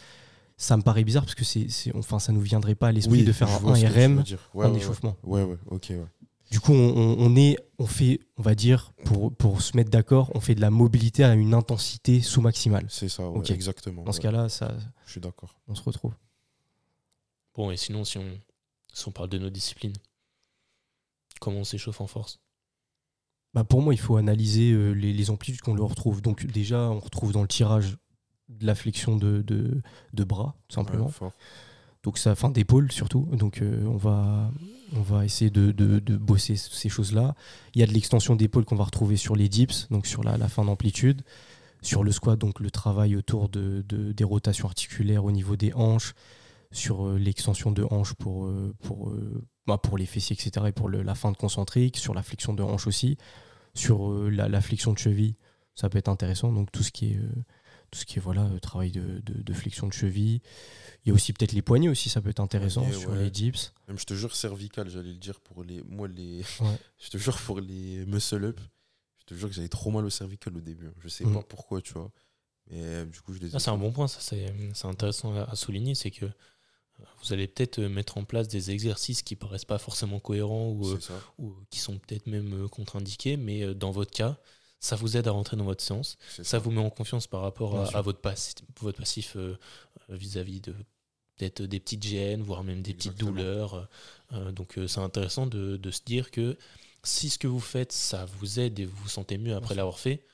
ça 0.56 0.76
me 0.76 0.82
paraît 0.82 1.04
bizarre 1.04 1.24
parce 1.24 1.34
que 1.34 1.44
c'est, 1.44 1.68
enfin, 1.94 2.18
ça 2.18 2.32
nous 2.32 2.40
viendrait 2.40 2.74
pas 2.74 2.88
à 2.88 2.92
l'esprit 2.92 3.20
Oui, 3.20 3.24
de 3.24 3.32
faire 3.32 3.50
un 3.50 3.58
vois 3.58 3.76
ce 3.76 3.82
que 3.82 3.86
tu 3.86 3.92
veux 3.92 3.98
1RM 4.18 4.22
dire. 4.22 4.50
Ouais, 4.54 4.64
en 4.64 4.68
ouais, 4.68 4.74
ouais. 4.74 4.80
échauffement. 4.80 5.16
Ouais, 5.24 5.42
ouais, 5.42 5.58
ok, 5.70 5.86
ouais. 5.90 6.04
Du 6.50 6.60
coup, 6.60 6.72
on, 6.72 7.34
est, 7.34 7.56
on 7.78 7.86
fait, 7.86 8.20
on 8.36 8.42
va 8.42 8.54
dire, 8.54 8.92
pour, 9.04 9.34
pour 9.34 9.60
se 9.62 9.76
mettre 9.76 9.90
d'accord, 9.90 10.30
on 10.36 10.40
fait 10.40 10.54
de 10.54 10.60
la 10.60 10.70
mobilité 10.70 11.24
à 11.24 11.34
une 11.34 11.52
intensité 11.54 12.20
sous-maximale. 12.20 12.86
C'est 12.88 13.08
ça, 13.08 13.28
ouais, 13.28 13.38
Ok. 13.38 13.50
exactement. 13.50 14.02
Dans 14.04 14.12
ce 14.12 14.20
cas-là, 14.20 14.48
ça, 14.48 14.76
Je 15.06 15.12
suis 15.12 15.20
d'accord. 15.20 15.58
on 15.66 15.74
se 15.74 15.82
retrouve. 15.82 16.12
Bon, 17.56 17.70
et 17.72 17.76
sinon, 17.76 18.04
si 18.04 18.18
on, 18.18 18.24
si 18.94 19.06
on 19.08 19.12
parle 19.12 19.28
de 19.28 19.38
nos 19.38 19.50
disciplines, 19.50 19.92
comment 21.40 21.58
on 21.60 21.64
s'échauffe 21.64 22.00
en 22.00 22.06
force? 22.06 22.40
Bah, 23.52 23.64
pour 23.64 23.82
moi, 23.82 23.94
il 23.94 24.00
faut 24.00 24.16
analyser 24.16 24.72
euh, 24.72 24.92
les, 24.92 25.12
les 25.12 25.30
amplitudes 25.30 25.60
qu'on 25.60 25.74
leur 25.74 25.88
retrouve. 25.88 26.22
Donc 26.22 26.44
déjà, 26.46 26.90
on 26.90 26.98
retrouve 27.00 27.32
dans 27.32 27.42
le 27.42 27.48
tirage 27.48 27.96
de 28.48 28.66
la 28.66 28.74
flexion 28.74 29.16
de, 29.16 29.42
de, 29.42 29.82
de 30.12 30.24
bras, 30.24 30.56
tout 30.68 30.74
simplement. 30.74 31.06
Ouais, 31.20 31.28
donc 32.02 32.18
ça 32.18 32.34
fin 32.34 32.50
d'épaule 32.50 32.92
surtout. 32.92 33.26
Donc 33.32 33.62
euh, 33.62 33.86
on 33.86 33.96
va 33.96 34.50
on 34.92 35.00
va 35.00 35.24
essayer 35.24 35.50
de, 35.50 35.72
de- 35.72 35.98
de 36.00 36.16
bosser 36.18 36.54
ces 36.56 36.90
choses 36.90 37.12
là 37.14 37.34
il 37.74 37.80
y 37.80 37.82
a 37.82 37.86
de 37.86 37.92
l'extension 37.92 38.36
d'épaule 38.36 38.66
qu'on 38.66 38.76
va 38.76 38.84
retrouver 38.84 39.16
sur 39.16 39.34
les 39.34 39.48
dips 39.48 39.88
donc 39.90 40.06
sur 40.06 40.22
la, 40.22 40.36
la 40.36 40.48
fin 40.48 40.64
d'amplitude. 40.66 41.22
Sur 41.80 42.04
le 42.04 42.12
squat 42.12 42.38
donc 42.38 42.60
le 42.60 42.70
travail 42.70 43.16
autour 43.16 43.48
de, 43.48 43.82
de- 43.88 44.12
des 44.12 44.24
rotations 44.24 44.68
articulaires 44.68 45.24
au 45.24 45.32
niveau 45.32 45.56
des 45.56 45.72
hanches 45.72 46.12
sur 46.74 47.06
euh, 47.06 47.16
l'extension 47.18 47.70
de 47.72 47.84
hanches 47.90 48.12
pour 48.14 48.44
euh, 48.46 48.74
pour 48.82 49.08
euh, 49.10 49.42
bah, 49.66 49.78
pour 49.78 49.96
les 49.96 50.04
fessiers 50.06 50.36
etc 50.38 50.66
et 50.68 50.72
pour 50.72 50.88
le- 50.90 51.02
la 51.02 51.14
fin 51.14 51.32
de 51.32 51.36
concentrique 51.38 51.96
sur 51.96 52.12
la 52.12 52.22
flexion 52.22 52.52
de 52.52 52.62
hanche 52.62 52.86
aussi 52.86 53.16
sur 53.74 54.10
euh, 54.12 54.28
la, 54.28 54.48
la 54.48 54.60
flexion 54.60 54.92
de 54.92 54.98
cheville 54.98 55.36
ça 55.74 55.88
peut 55.88 55.98
être 55.98 56.08
intéressant 56.08 56.52
donc 56.52 56.70
tout 56.72 56.82
ce 56.82 56.90
qui 56.92 57.12
est 57.12 57.16
euh, 57.16 57.32
tout 57.90 57.98
ce 58.00 58.04
qui 58.06 58.18
est 58.18 58.22
voilà 58.22 58.42
euh, 58.46 58.58
travail 58.58 58.90
de, 58.90 59.20
de- 59.20 59.40
de 59.42 59.52
flexion 59.52 59.86
de 59.86 59.92
cheville 59.92 60.40
il 61.04 61.08
y 61.08 61.12
a 61.12 61.14
aussi 61.14 61.32
peut-être 61.32 61.52
les 61.52 61.62
poignets 61.62 61.88
aussi, 61.88 62.08
ça 62.08 62.20
peut 62.22 62.30
être 62.30 62.40
intéressant 62.40 62.90
sur 62.92 63.10
ouais. 63.10 63.24
les 63.24 63.30
dips. 63.30 63.72
Même 63.88 63.98
je 63.98 64.04
te 64.06 64.14
jure 64.14 64.34
cervical, 64.34 64.88
j'allais 64.88 65.10
le 65.12 65.18
dire 65.18 65.38
pour 65.40 65.62
les 65.62 65.82
moi 65.82 66.08
les 66.08 66.38
Ouais. 66.60 66.76
je 66.98 67.10
te 67.10 67.18
jure 67.18 67.36
pour 67.38 67.60
les 67.60 68.04
muscle 68.06 68.42
up, 68.44 68.58
je 69.20 69.24
te 69.26 69.34
jure 69.34 69.48
que 69.48 69.54
j'avais 69.54 69.68
trop 69.68 69.90
mal 69.90 70.04
au 70.06 70.10
cervical 70.10 70.56
au 70.56 70.60
début. 70.62 70.88
Je 71.00 71.08
sais 71.08 71.24
Mhm. 71.26 71.34
pas 71.34 71.42
pourquoi, 71.42 71.82
tu 71.82 71.92
vois. 71.92 72.10
Mais 72.70 73.04
du 73.04 73.20
coup, 73.20 73.34
je 73.34 73.38
les 73.40 73.54
Ah, 73.54 73.58
c'est 73.58 73.68
un 73.70 73.76
bon 73.76 73.92
point, 73.92 74.08
ça 74.08 74.18
c'est 74.20 74.46
c'est 74.72 74.86
intéressant 74.86 75.34
à, 75.36 75.42
à 75.42 75.54
souligner, 75.54 75.94
c'est 75.94 76.10
que 76.10 76.24
euh, 76.24 76.30
vous 77.22 77.32
allez 77.32 77.46
peut-être 77.48 77.78
euh, 77.80 77.88
mettre 77.88 78.18
en 78.18 78.24
place 78.24 78.48
des 78.48 78.70
exercices 78.70 79.22
qui 79.22 79.34
paraissent 79.36 79.64
pas 79.64 79.78
forcément 79.78 80.20
cohérents 80.20 80.68
ou, 80.70 80.86
euh, 80.88 80.98
ou 81.38 81.54
qui 81.70 81.78
sont 81.78 81.98
peut-être 81.98 82.26
même 82.26 82.64
euh, 82.64 82.68
contre-indiqués, 82.68 83.36
mais 83.36 83.62
euh, 83.62 83.74
dans 83.74 83.90
votre 83.90 84.10
cas, 84.12 84.38
ça 84.80 84.96
vous 84.96 85.16
aide 85.16 85.26
à 85.26 85.30
rentrer 85.32 85.56
dans 85.56 85.64
votre 85.64 85.82
séance, 85.82 86.16
ça 86.44 86.58
vous 86.58 86.70
met 86.70 86.80
en 86.80 86.90
confiance 86.90 87.26
par 87.26 87.40
rapport 87.40 87.74
à, 87.80 88.00
votre, 88.02 88.20
passi- 88.20 88.54
votre 88.80 88.98
passif 88.98 89.36
euh, 89.36 89.58
euh, 90.10 90.16
vis-à-vis 90.16 90.60
de 90.60 90.72
peut-être 91.36 91.62
des 91.62 91.80
petites 91.80 92.04
gênes, 92.04 92.42
voire 92.42 92.62
même 92.62 92.82
des 92.82 92.92
petites 92.98 93.12
douleurs. 93.18 93.74
euh, 93.74 93.84
euh, 94.32 94.52
donc 94.52 94.78
euh, 94.78 94.86
c'est 94.86 95.00
intéressant 95.00 95.46
de, 95.46 95.76
de 95.76 95.90
se 95.90 96.02
dire 96.04 96.30
que 96.30 96.56
si 97.02 97.28
ce 97.30 97.38
que 97.38 97.46
vous 97.48 97.60
faites, 97.60 97.92
ça 97.92 98.24
vous 98.26 98.60
aide 98.60 98.78
et 98.78 98.84
vous 98.84 98.96
vous 98.96 99.08
sentez 99.08 99.36
mieux 99.38 99.54
après 99.56 99.74
l'avoir 99.74 99.98
fait, 99.98 100.24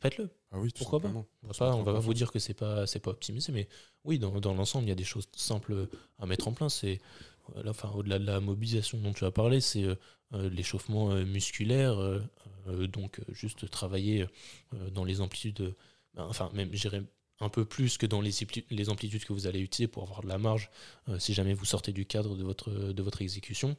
faites-le. 0.00 0.30
Ah 0.50 0.58
oui, 0.58 0.72
tout 0.72 0.78
Pourquoi 0.78 1.00
pas 1.00 1.08
simplement. 1.08 1.26
Va 1.42 1.52
pas, 1.54 1.74
on 1.74 1.82
va 1.82 1.92
pas 1.92 1.98
vous 1.98 2.14
dire 2.14 2.32
que 2.32 2.38
c'est 2.38 2.54
pas 2.54 2.86
c'est 2.86 3.00
pas 3.00 3.10
optimisé, 3.10 3.52
mais 3.52 3.68
oui, 4.04 4.18
dans, 4.18 4.40
dans 4.40 4.54
l'ensemble, 4.54 4.86
il 4.86 4.88
y 4.88 4.92
a 4.92 4.94
des 4.94 5.04
choses 5.04 5.28
simples 5.36 5.88
à 6.18 6.26
mettre 6.26 6.48
en 6.48 6.52
place. 6.52 6.76
C'est 6.80 7.00
voilà, 7.52 7.70
enfin 7.70 7.90
au-delà 7.94 8.18
de 8.18 8.24
la 8.24 8.40
mobilisation 8.40 8.98
dont 8.98 9.12
tu 9.12 9.24
as 9.24 9.30
parlé, 9.30 9.60
c'est 9.60 9.84
euh, 9.84 9.94
euh, 10.34 10.48
l'échauffement 10.50 11.10
euh, 11.12 11.24
musculaire, 11.24 11.98
euh, 11.98 12.20
euh, 12.68 12.86
donc 12.86 13.20
euh, 13.20 13.24
juste 13.34 13.68
travailler 13.70 14.26
euh, 14.74 14.90
dans 14.90 15.04
les 15.04 15.20
amplitudes, 15.20 15.60
euh, 15.60 15.74
ben, 16.14 16.24
enfin 16.28 16.50
même 16.54 16.70
j'irais 16.72 17.02
un 17.40 17.48
peu 17.50 17.64
plus 17.64 17.98
que 17.98 18.06
dans 18.06 18.20
les, 18.20 18.32
les 18.70 18.88
amplitudes 18.90 19.24
que 19.24 19.32
vous 19.32 19.46
allez 19.46 19.60
utiliser 19.60 19.86
pour 19.88 20.02
avoir 20.02 20.22
de 20.22 20.28
la 20.28 20.38
marge 20.38 20.70
euh, 21.08 21.18
si 21.18 21.34
jamais 21.34 21.54
vous 21.54 21.64
sortez 21.64 21.92
du 21.92 22.04
cadre 22.04 22.36
de 22.36 22.42
votre, 22.42 22.70
de 22.70 23.02
votre 23.02 23.22
exécution 23.22 23.76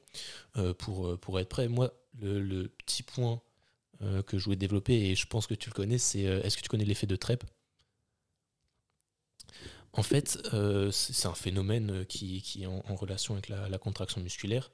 euh, 0.58 0.74
pour, 0.74 1.08
euh, 1.08 1.18
pour 1.18 1.40
être 1.40 1.50
prêt. 1.50 1.68
Moi, 1.68 1.92
le, 2.22 2.40
le 2.42 2.70
petit 2.70 3.04
point 3.04 3.42
euh, 4.02 4.24
que 4.24 4.38
je 4.38 4.46
voulais 4.46 4.56
développer, 4.56 4.94
et 4.94 5.16
je 5.16 5.28
pense 5.28 5.46
que 5.46 5.54
tu 5.54 5.70
le 5.70 5.74
connais, 5.74 5.98
c'est 5.98 6.26
euh, 6.26 6.42
est-ce 6.44 6.56
que 6.56 6.62
tu 6.62 6.70
connais 6.70 6.86
l'effet 6.86 7.06
de 7.06 7.18
Trepp 7.18 7.44
En 9.92 10.04
fait, 10.04 10.40
euh, 10.54 10.90
c'est 10.92 11.28
un 11.28 11.34
phénomène 11.34 12.06
qui, 12.06 12.42
qui 12.42 12.64
est 12.64 12.66
en, 12.66 12.96
relation 12.96 13.34
avec 13.34 13.50
la, 13.50 13.78
contraction 13.78 14.22
musculaire. 14.22 14.72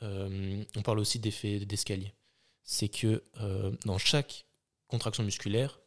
On 0.00 0.82
parle 0.82 0.98
aussi 0.98 1.20
d'effet 1.20 1.60
d'escalier. 1.60 2.12
C'est 2.64 2.88
que 2.88 3.22
dans 3.84 3.98
chaque 3.98 4.46
contraction 4.88 5.22
musculaire, 5.22 5.78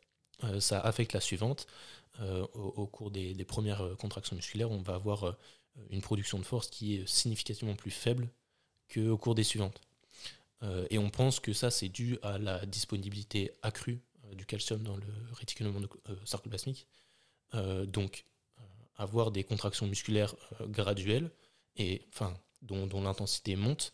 ça 0.59 0.79
affecte 0.79 1.11
la 1.11 1.19
suivante. 1.19 1.67
Au, 2.53 2.87
cours 2.87 3.11
des, 3.11 3.33
des 3.33 3.43
premières 3.43 3.97
contractions 3.97 4.37
musculaires, 4.37 4.71
on 4.71 4.81
va 4.81 4.95
avoir 4.95 5.35
une 5.89 6.01
production 6.01 6.39
de 6.39 6.45
force 6.45 6.69
qui 6.69 6.95
est 6.95 7.07
significativement 7.07 7.75
plus 7.75 7.91
faible 7.91 8.29
qu'au 8.93 9.17
cours 9.17 9.35
des 9.35 9.43
suivantes. 9.43 9.81
Euh, 10.63 10.87
et 10.89 10.97
on 10.97 11.09
pense 11.09 11.39
que 11.39 11.53
ça, 11.53 11.71
c'est 11.71 11.89
dû 11.89 12.17
à 12.21 12.37
la 12.37 12.65
disponibilité 12.65 13.51
accrue 13.61 14.01
euh, 14.25 14.35
du 14.35 14.45
calcium 14.45 14.81
dans 14.83 14.95
le 14.95 15.05
réticulum 15.33 15.87
euh, 16.09 16.15
sarcoplasmique. 16.25 16.87
Donc, 17.87 18.25
avoir 18.97 19.31
des 19.31 19.45
contractions 19.45 19.87
musculaires 19.87 20.35
graduelles 20.63 21.31
et 21.77 22.01
enfin 22.09 22.37
dont, 22.61 22.85
dont 22.85 23.01
l'intensité 23.01 23.55
monte, 23.55 23.93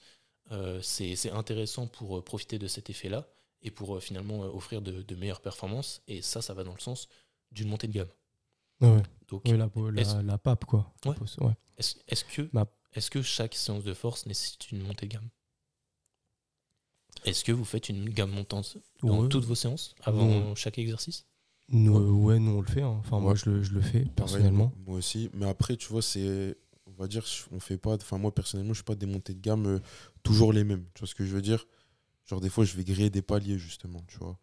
c'est 0.82 1.30
intéressant 1.30 1.86
pour 1.86 2.24
profiter 2.24 2.58
de 2.58 2.66
cet 2.66 2.90
effet-là 2.90 3.28
et 3.62 3.70
pour 3.70 4.02
finalement 4.02 4.40
offrir 4.40 4.82
de, 4.82 5.04
de 5.04 5.16
meilleures 5.16 5.42
performances. 5.42 6.02
Et 6.08 6.24
ça, 6.24 6.42
ça 6.42 6.56
va 6.56 6.64
dans 6.64 6.74
le 6.74 6.80
sens 6.80 7.08
d'une 7.52 7.68
montée 7.68 7.86
de 7.86 7.94
gamme. 7.94 8.10
Ouais, 8.80 9.04
Donc, 9.28 9.46
ouais, 9.46 9.58
la, 9.92 10.24
la, 10.24 10.38
pape, 10.40 10.66
quoi. 10.66 10.92
Ouais. 11.06 11.14
Est-ce 11.78 12.24
que, 12.26 12.50
est 12.94 13.10
que 13.12 13.22
chaque 13.22 13.54
séance 13.54 13.84
de 13.84 13.94
force 13.94 14.26
nécessite 14.26 14.72
une 14.72 14.82
montée 14.82 15.06
de 15.06 15.14
gamme? 15.14 15.30
Est-ce 17.26 17.44
que 17.44 17.52
vous 17.52 17.66
faites 17.66 17.90
une 17.90 18.10
gamme 18.10 18.32
montante 18.32 18.78
dans 19.04 19.22
Ouais. 19.24 19.30
toutes 19.30 19.46
vos 19.46 19.56
séances 19.56 19.96
avant 20.04 20.28
Non. 20.28 20.56
chaque 20.56 20.78
exercice? 20.80 21.26
Nous, 21.70 21.96
euh, 21.98 22.10
ouais, 22.10 22.40
nous, 22.40 22.52
on 22.52 22.62
le 22.62 22.68
fait. 22.68 22.82
hein. 22.82 22.98
Enfin, 23.00 23.20
moi, 23.20 23.36
je 23.36 23.50
le, 23.50 23.64
je 23.64 23.74
le 23.74 23.82
fais 23.82 24.06
personnellement. 24.16 24.74
moi 24.86 24.98
aussi. 24.98 25.30
Mais 25.34 25.48
après, 25.48 25.78
tu 25.78 25.88
vois, 25.90 26.02
c'est. 26.02 26.58
On 26.88 26.92
va 27.02 27.08
dire, 27.08 27.24
on 27.52 27.60
fait 27.60 27.78
pas. 27.78 27.94
Enfin, 27.96 28.18
moi, 28.18 28.34
personnellement, 28.34 28.74
je 28.74 28.80
fais 28.80 28.84
pas 28.86 28.96
des 28.96 29.06
montées 29.06 29.34
de 29.34 29.40
gamme 29.40 29.66
euh, 29.66 29.80
toujours 30.24 30.52
les 30.52 30.64
mêmes. 30.66 30.86
Tu 30.94 31.00
vois 31.00 31.08
ce 31.08 31.16
que 31.16 31.26
je 31.26 31.34
veux 31.34 31.42
dire? 31.42 31.66
Genre, 32.26 32.42
des 32.42 32.50
fois, 32.50 32.66
je 32.66 32.76
vais 32.76 32.84
griller 32.84 33.10
des 33.10 33.22
paliers, 33.22 33.58
justement, 33.58 34.04
tu 34.08 34.18
vois. 34.18 34.38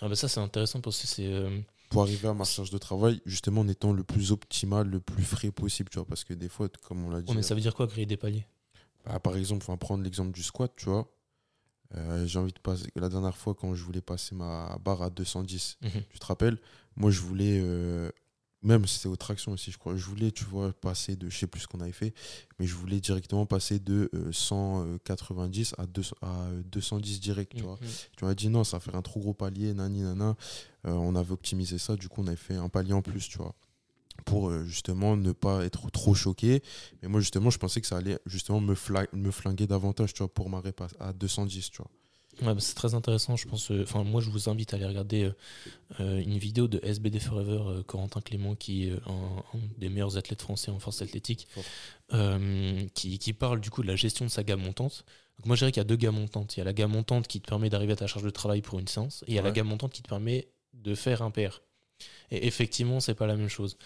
ah 0.00 0.08
bah 0.08 0.16
Ça, 0.16 0.26
c'est 0.28 0.40
intéressant 0.40 0.80
parce 0.80 1.00
que 1.00 1.06
c'est. 1.06 1.26
euh, 1.32 1.60
Pour 1.90 2.02
arriver 2.02 2.26
à 2.28 2.34
ma 2.34 2.44
charge 2.44 2.70
de 2.70 2.78
travail, 2.78 3.20
justement, 3.26 3.60
en 3.60 3.68
étant 3.68 3.92
le 3.92 4.02
plus 4.02 4.32
optimal, 4.32 4.88
le 4.88 5.00
plus 5.00 5.22
frais 5.22 5.52
possible, 5.52 5.88
tu 5.90 5.98
vois. 5.98 6.06
Parce 6.06 6.24
que 6.24 6.34
des 6.34 6.48
fois, 6.48 6.68
comme 6.82 7.04
on 7.04 7.10
l'a 7.10 7.20
dit. 7.22 7.26
oh, 7.30 7.34
mais 7.34 7.42
ça 7.42 7.54
veut 7.54 7.60
dire 7.60 7.74
quoi, 7.74 7.86
griller 7.86 8.06
des 8.06 8.16
paliers? 8.16 8.46
Bah, 9.04 9.20
par 9.20 9.36
exemple, 9.36 9.64
on 9.68 9.72
va 9.72 9.76
prendre 9.76 10.02
l'exemple 10.02 10.32
du 10.32 10.42
squat, 10.42 10.72
tu 10.76 10.86
vois. 10.86 11.08
Euh, 11.94 12.26
J'ai 12.26 12.38
envie 12.38 12.52
de 12.52 12.58
passer. 12.58 12.86
La 12.96 13.08
dernière 13.08 13.36
fois, 13.36 13.54
quand 13.54 13.74
je 13.74 13.84
voulais 13.84 14.00
passer 14.00 14.34
ma 14.34 14.76
barre 14.84 15.02
à 15.02 15.10
210, 15.10 15.76
Mhm. 15.82 15.90
tu 16.10 16.18
te 16.18 16.26
rappelles 16.26 16.58
Moi, 16.96 17.10
je 17.10 17.20
voulais. 17.20 17.60
euh, 17.62 18.10
même 18.62 18.86
c'était 18.86 19.06
aux 19.08 19.16
tractions 19.16 19.52
aussi, 19.52 19.70
je 19.70 19.78
crois. 19.78 19.94
Je 19.96 20.04
voulais, 20.06 20.32
tu 20.32 20.44
vois, 20.44 20.72
passer 20.72 21.14
de. 21.14 21.28
Je 21.30 21.38
sais 21.38 21.46
plus 21.46 21.60
ce 21.60 21.66
qu'on 21.68 21.80
avait 21.80 21.92
fait, 21.92 22.12
mais 22.58 22.66
je 22.66 22.74
voulais 22.74 22.98
directement 23.00 23.46
passer 23.46 23.78
de 23.78 24.10
euh, 24.14 24.32
190 24.32 25.74
à, 25.78 25.86
200 25.86 26.16
à 26.22 26.40
euh, 26.46 26.62
210 26.64 27.20
direct, 27.20 27.52
tu 27.54 27.62
vois. 27.62 27.78
Mhm. 27.80 27.88
Tu 28.16 28.24
m'as 28.24 28.34
dit 28.34 28.48
non, 28.48 28.64
ça 28.64 28.78
va 28.78 28.80
faire 28.80 28.96
un 28.96 29.02
trop 29.02 29.20
gros 29.20 29.34
palier, 29.34 29.72
nani, 29.74 30.02
nana. 30.02 30.36
Euh, 30.86 30.90
on 30.92 31.14
avait 31.14 31.32
optimisé 31.32 31.78
ça, 31.78 31.96
du 31.96 32.08
coup, 32.08 32.22
on 32.22 32.26
avait 32.26 32.36
fait 32.36 32.54
un 32.56 32.68
palier 32.68 32.92
en 32.92 33.02
plus, 33.02 33.28
tu 33.28 33.38
vois. 33.38 33.54
Pour 34.24 34.48
euh, 34.48 34.64
justement 34.64 35.16
ne 35.16 35.32
pas 35.32 35.64
être 35.64 35.90
trop 35.90 36.14
choqué. 36.14 36.62
Mais 37.02 37.08
moi, 37.08 37.20
justement, 37.20 37.50
je 37.50 37.58
pensais 37.58 37.80
que 37.80 37.86
ça 37.86 37.96
allait 37.96 38.18
justement 38.26 38.60
me, 38.60 38.74
flinguer 38.74 39.66
davantage, 39.66 40.14
tu 40.14 40.18
vois, 40.18 40.32
pour 40.32 40.50
ma 40.50 40.60
répasse 40.60 40.94
à 40.98 41.12
210, 41.12 41.70
tu 41.70 41.78
vois. 41.78 41.90
Ouais, 42.42 42.52
bah, 42.52 42.60
c'est 42.60 42.74
très 42.74 42.94
intéressant, 42.94 43.36
je 43.36 43.48
pense. 43.48 43.70
euh, 43.70 43.86
moi, 44.04 44.20
je 44.20 44.28
vous 44.28 44.48
invite 44.48 44.74
à 44.74 44.76
aller 44.76 44.86
regarder 44.86 45.30
euh, 46.00 46.18
une 46.20 46.36
vidéo 46.36 46.68
de 46.68 46.80
SBD 46.82 47.18
Forever, 47.18 47.62
euh, 47.66 47.82
Corentin 47.82 48.20
Clément, 48.20 48.54
qui 48.54 48.88
est 48.88 48.92
un, 49.06 49.42
un 49.54 49.60
des 49.78 49.88
meilleurs 49.88 50.18
athlètes 50.18 50.42
français 50.42 50.70
en 50.70 50.78
force 50.78 51.00
athlétique, 51.00 51.48
qui, 52.94 53.18
qui 53.18 53.32
parle 53.32 53.60
du 53.60 53.70
coup 53.70 53.82
de 53.82 53.88
la 53.88 53.96
gestion 53.96 54.26
de 54.26 54.30
sa 54.30 54.42
gamme 54.42 54.60
montante. 54.60 55.04
Donc, 55.38 55.46
moi, 55.46 55.56
je 55.56 55.60
dirais 55.60 55.72
qu'il 55.72 55.80
y 55.80 55.82
a 55.82 55.84
deux 55.84 55.96
gammes 55.96 56.16
montantes. 56.16 56.56
Il 56.56 56.60
y 56.60 56.62
a 56.62 56.64
la 56.64 56.74
gamme 56.74 56.92
montante 56.92 57.26
qui 57.26 57.40
te 57.40 57.48
permet 57.48 57.70
d'arriver 57.70 57.94
à 57.94 57.96
ta 57.96 58.06
charge 58.06 58.24
de 58.24 58.30
travail 58.30 58.60
pour 58.60 58.78
une 58.78 58.88
séance, 58.88 59.24
et 59.26 59.32
il 59.32 59.34
y 59.34 59.38
a 59.38 59.42
la 59.42 59.50
gamme 59.50 59.68
montante 59.68 59.92
qui 59.92 60.02
te 60.02 60.08
permet 60.08 60.48
de 60.74 60.94
faire 60.94 61.22
un 61.22 61.30
PR. 61.30 61.62
Et 62.30 62.46
effectivement, 62.46 63.00
c'est 63.00 63.14
pas 63.14 63.26
la 63.26 63.36
même 63.36 63.48
chose. 63.48 63.76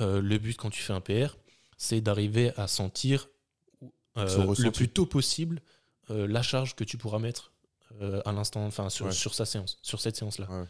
Euh, 0.00 0.20
le 0.20 0.38
but 0.38 0.56
quand 0.56 0.70
tu 0.70 0.82
fais 0.82 0.92
un 0.92 1.00
PR, 1.00 1.36
c'est 1.76 2.00
d'arriver 2.00 2.52
à 2.56 2.66
sentir 2.68 3.28
euh, 4.16 4.54
le 4.58 4.70
plus 4.70 4.88
tôt 4.88 5.06
possible 5.06 5.60
euh, 6.10 6.26
la 6.26 6.42
charge 6.42 6.74
que 6.76 6.84
tu 6.84 6.96
pourras 6.98 7.18
mettre 7.18 7.52
à 8.26 8.32
l'instant, 8.32 8.66
enfin 8.66 8.90
sur, 8.90 9.06
Ouais. 9.06 9.12
sur 9.12 9.32
sa 9.34 9.46
séance, 9.46 9.78
sur 9.80 10.00
cette 10.02 10.16
séance-là. 10.16 10.46
Ouais. 10.50 10.66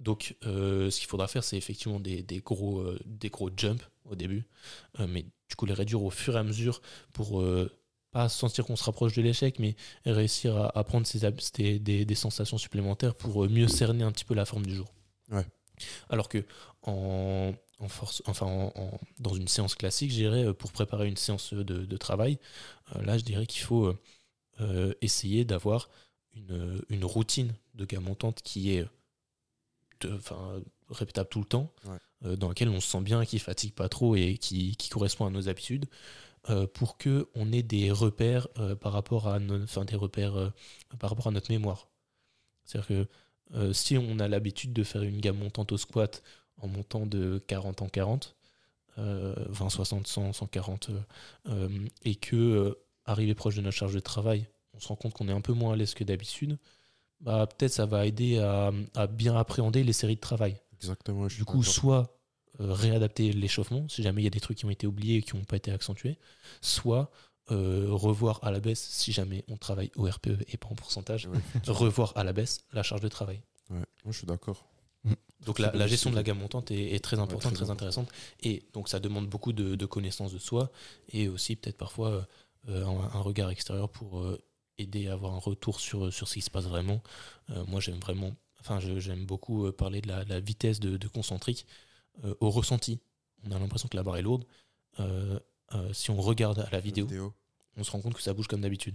Donc, 0.00 0.34
ce 0.42 0.96
qu'il 0.98 1.06
faudra 1.08 1.28
faire, 1.28 1.44
c'est 1.44 1.58
effectivement 1.58 2.00
des, 2.00 2.22
des 2.22 2.40
gros, 2.40 2.82
des 3.04 3.28
gros 3.28 3.50
jumps 3.54 3.82
au 4.06 4.14
début, 4.14 4.44
mais 4.98 5.22
du 5.48 5.56
coup 5.56 5.66
les 5.66 5.74
réduire 5.74 6.02
au 6.02 6.10
fur 6.10 6.36
et 6.36 6.38
à 6.38 6.42
mesure 6.42 6.80
pour 7.12 7.44
pas 8.12 8.28
sentir 8.30 8.64
qu'on 8.64 8.76
se 8.76 8.84
rapproche 8.84 9.12
de 9.14 9.20
l'échec, 9.22 9.58
mais 9.58 9.76
réussir 10.06 10.56
à, 10.56 10.78
à 10.78 10.84
prendre 10.84 11.06
ces, 11.06 11.24
hab- 11.26 11.38
des, 11.54 11.78
des- 11.78 12.04
des 12.06 12.14
sensations 12.14 12.56
supplémentaires 12.58 13.14
pour 13.14 13.46
mieux 13.48 13.68
cerner 13.68 14.02
un 14.04 14.12
petit 14.12 14.24
peu 14.24 14.34
la 14.34 14.44
forme 14.46 14.64
du 14.64 14.74
jour. 14.74 14.86
Ouais. 15.30 15.46
Alors 16.10 16.28
que 16.28 16.44
en, 16.82 17.52
en 17.80 17.88
force, 17.88 18.22
enfin 18.26 18.46
en- 18.46 18.72
en- 18.76 18.98
dans 19.18 19.34
une 19.34 19.48
séance 19.48 19.74
classique, 19.74 20.10
je 20.10 20.16
dirais, 20.16 20.44
euh, 20.46 20.52
pour 20.54 20.72
préparer 20.72 21.08
une 21.08 21.16
séance 21.16 21.52
de, 21.54 21.62
de 21.62 21.96
travail, 21.96 22.38
euh, 22.96 23.02
là 23.02 23.18
je 23.18 23.24
dirais 23.24 23.46
qu'il 23.46 23.62
faut 23.62 23.94
euh, 24.60 24.94
essayer 25.00 25.44
d'avoir 25.44 25.88
une, 26.34 26.82
une 26.90 27.04
routine 27.04 27.54
de 27.74 27.84
gamme 27.86 28.04
montante 28.04 28.42
qui 28.42 28.72
est 28.76 28.86
de- 30.00 30.18
répétable 30.90 31.28
tout 31.28 31.40
le 31.40 31.44
temps, 31.46 31.72
Ouais. 31.86 32.36
dans 32.36 32.48
laquelle 32.48 32.68
on 32.68 32.80
se 32.80 32.88
sent 32.90 33.00
bien, 33.00 33.24
qui 33.24 33.38
fatigue 33.38 33.72
pas 33.74 33.88
trop 33.88 34.16
et 34.16 34.36
qui, 34.38 34.76
qui 34.76 34.88
correspond 34.88 35.26
à 35.26 35.30
nos 35.30 35.48
habitudes, 35.48 35.86
euh, 36.50 36.66
pour 36.66 36.98
que 36.98 37.28
on 37.34 37.52
ait 37.52 37.62
des 37.62 37.90
repères 37.92 38.48
euh, 38.58 38.76
par 38.76 38.92
rapport 38.92 39.28
à 39.28 39.38
no- 39.40 39.62
enfin, 39.62 39.84
des 39.84 39.96
repères 39.96 40.36
euh, 40.36 40.50
par 40.98 41.10
rapport 41.10 41.28
à 41.28 41.30
notre 41.30 41.50
mémoire. 41.52 41.88
C'est-à-dire 42.64 42.88
que 42.88 43.08
euh, 43.54 43.72
si 43.72 43.98
on 43.98 44.18
a 44.18 44.28
l'habitude 44.28 44.72
de 44.72 44.82
faire 44.82 45.02
une 45.02 45.20
gamme 45.20 45.38
montante 45.38 45.72
au 45.72 45.76
squat 45.76 46.22
en 46.58 46.68
montant 46.68 47.06
de 47.06 47.42
40 47.46 47.82
en 47.82 47.88
40, 47.88 48.36
euh, 48.98 49.34
20, 49.48 49.70
60, 49.70 50.06
100, 50.06 50.32
140, 50.32 50.90
euh, 50.90 51.00
euh, 51.48 51.68
et 52.04 52.14
que 52.14 52.36
euh, 52.36 52.74
arrivé 53.04 53.34
proche 53.34 53.56
de 53.56 53.60
notre 53.60 53.76
charge 53.76 53.94
de 53.94 54.00
travail, 54.00 54.46
on 54.72 54.80
se 54.80 54.88
rend 54.88 54.96
compte 54.96 55.14
qu'on 55.14 55.28
est 55.28 55.32
un 55.32 55.40
peu 55.40 55.52
moins 55.52 55.74
à 55.74 55.76
l'aise 55.76 55.94
que 55.94 56.04
d'habitude, 56.04 56.58
bah, 57.20 57.46
peut-être 57.46 57.72
ça 57.72 57.86
va 57.86 58.06
aider 58.06 58.38
à, 58.38 58.72
à 58.94 59.06
bien 59.06 59.36
appréhender 59.36 59.84
les 59.84 59.92
séries 59.92 60.16
de 60.16 60.20
travail. 60.20 60.56
Exactement. 60.74 61.26
Du 61.26 61.44
coup, 61.44 61.62
soit 61.62 62.18
euh, 62.60 62.72
réadapter 62.72 63.32
l'échauffement, 63.32 63.88
si 63.88 64.02
jamais 64.02 64.22
il 64.22 64.24
y 64.24 64.28
a 64.28 64.30
des 64.30 64.40
trucs 64.40 64.58
qui 64.58 64.64
ont 64.64 64.70
été 64.70 64.86
oubliés 64.86 65.18
et 65.18 65.22
qui 65.22 65.36
n'ont 65.36 65.44
pas 65.44 65.56
été 65.56 65.70
accentués, 65.72 66.18
soit 66.60 67.10
euh, 67.50 67.86
revoir 67.90 68.40
à 68.42 68.50
la 68.50 68.60
baisse, 68.60 68.80
si 68.80 69.12
jamais 69.12 69.44
on 69.48 69.56
travaille 69.56 69.90
au 69.96 70.04
RPE 70.04 70.44
et 70.48 70.56
pas 70.56 70.68
en 70.68 70.74
pourcentage, 70.74 71.26
Ouais, 71.26 71.38
revoir 71.66 72.12
à 72.16 72.24
la 72.24 72.32
baisse 72.32 72.60
la 72.72 72.82
charge 72.82 73.00
de 73.02 73.08
travail. 73.08 73.40
ouais, 73.70 73.76
moi, 73.76 74.12
je 74.12 74.18
suis 74.18 74.26
d'accord. 74.26 74.64
Donc 75.44 75.56
Très 75.58 75.76
la, 75.76 75.86
gestion 75.86 76.08
de 76.08 76.14
la 76.16 76.22
gamme 76.22 76.38
montante 76.38 76.70
est, 76.70 76.94
est 76.94 77.00
très 77.00 77.18
importante, 77.18 77.52
très 77.52 77.64
très, 77.64 77.70
intéressante. 77.70 78.08
Et 78.42 78.62
donc 78.72 78.88
ça 78.88 78.98
demande 78.98 79.28
beaucoup 79.28 79.52
de, 79.52 79.74
de 79.74 79.84
connaissances 79.86 80.32
de 80.32 80.38
soi 80.38 80.70
et 81.10 81.28
aussi 81.28 81.54
peut-être 81.56 81.76
parfois 81.76 82.26
euh, 82.70 82.86
un, 82.86 83.10
un 83.14 83.20
regard 83.20 83.50
extérieur 83.50 83.90
pour 83.90 84.20
euh, 84.20 84.40
aider 84.78 85.06
à 85.08 85.12
avoir 85.12 85.34
un 85.34 85.38
retour 85.38 85.80
sur, 85.80 86.10
sur 86.10 86.28
ce 86.28 86.34
qui 86.34 86.40
se 86.40 86.48
passe 86.50 86.64
vraiment. 86.64 87.02
Euh, 87.50 87.62
moi 87.66 87.80
j'aime 87.80 87.98
vraiment, 87.98 88.34
enfin 88.60 88.80
j'aime 88.80 89.26
beaucoup 89.26 89.70
parler 89.72 90.00
de 90.00 90.08
la, 90.08 90.24
la 90.24 90.40
vitesse 90.40 90.80
de, 90.80 90.96
de 90.96 91.08
concentrique 91.08 91.66
euh, 92.24 92.34
au 92.40 92.48
ressenti. 92.48 93.00
On 93.46 93.50
a 93.50 93.58
l'impression 93.58 93.88
que 93.88 93.96
la 93.98 94.02
barre 94.02 94.16
est 94.16 94.22
lourde. 94.22 94.46
Euh, 95.74 95.92
si 95.92 96.10
on 96.10 96.16
regarde 96.20 96.60
à 96.60 96.68
la 96.70 96.80
vidéo, 96.80 97.06
on 97.76 97.84
se 97.84 97.90
rend 97.90 98.00
compte 98.00 98.14
que 98.14 98.22
ça 98.22 98.32
bouge 98.32 98.46
comme 98.46 98.60
d'habitude. 98.60 98.94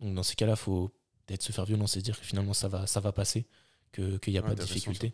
Donc 0.00 0.14
dans 0.14 0.22
ces 0.22 0.34
cas-là, 0.34 0.52
il 0.54 0.56
faut 0.58 0.90
peut-être 1.26 1.42
se 1.42 1.52
faire 1.52 1.64
violence 1.64 1.96
et 1.96 2.00
se 2.00 2.04
dire 2.04 2.18
que 2.18 2.24
finalement 2.26 2.54
ça 2.54 2.68
va, 2.68 2.86
ça 2.86 3.00
va 3.00 3.12
passer, 3.12 3.46
que- 3.92 4.16
qu'il 4.18 4.32
n'y 4.32 4.38
a 4.38 4.42
Ouais, 4.42 4.48
pas 4.48 4.54
de 4.54 4.62
difficulté. 4.62 5.12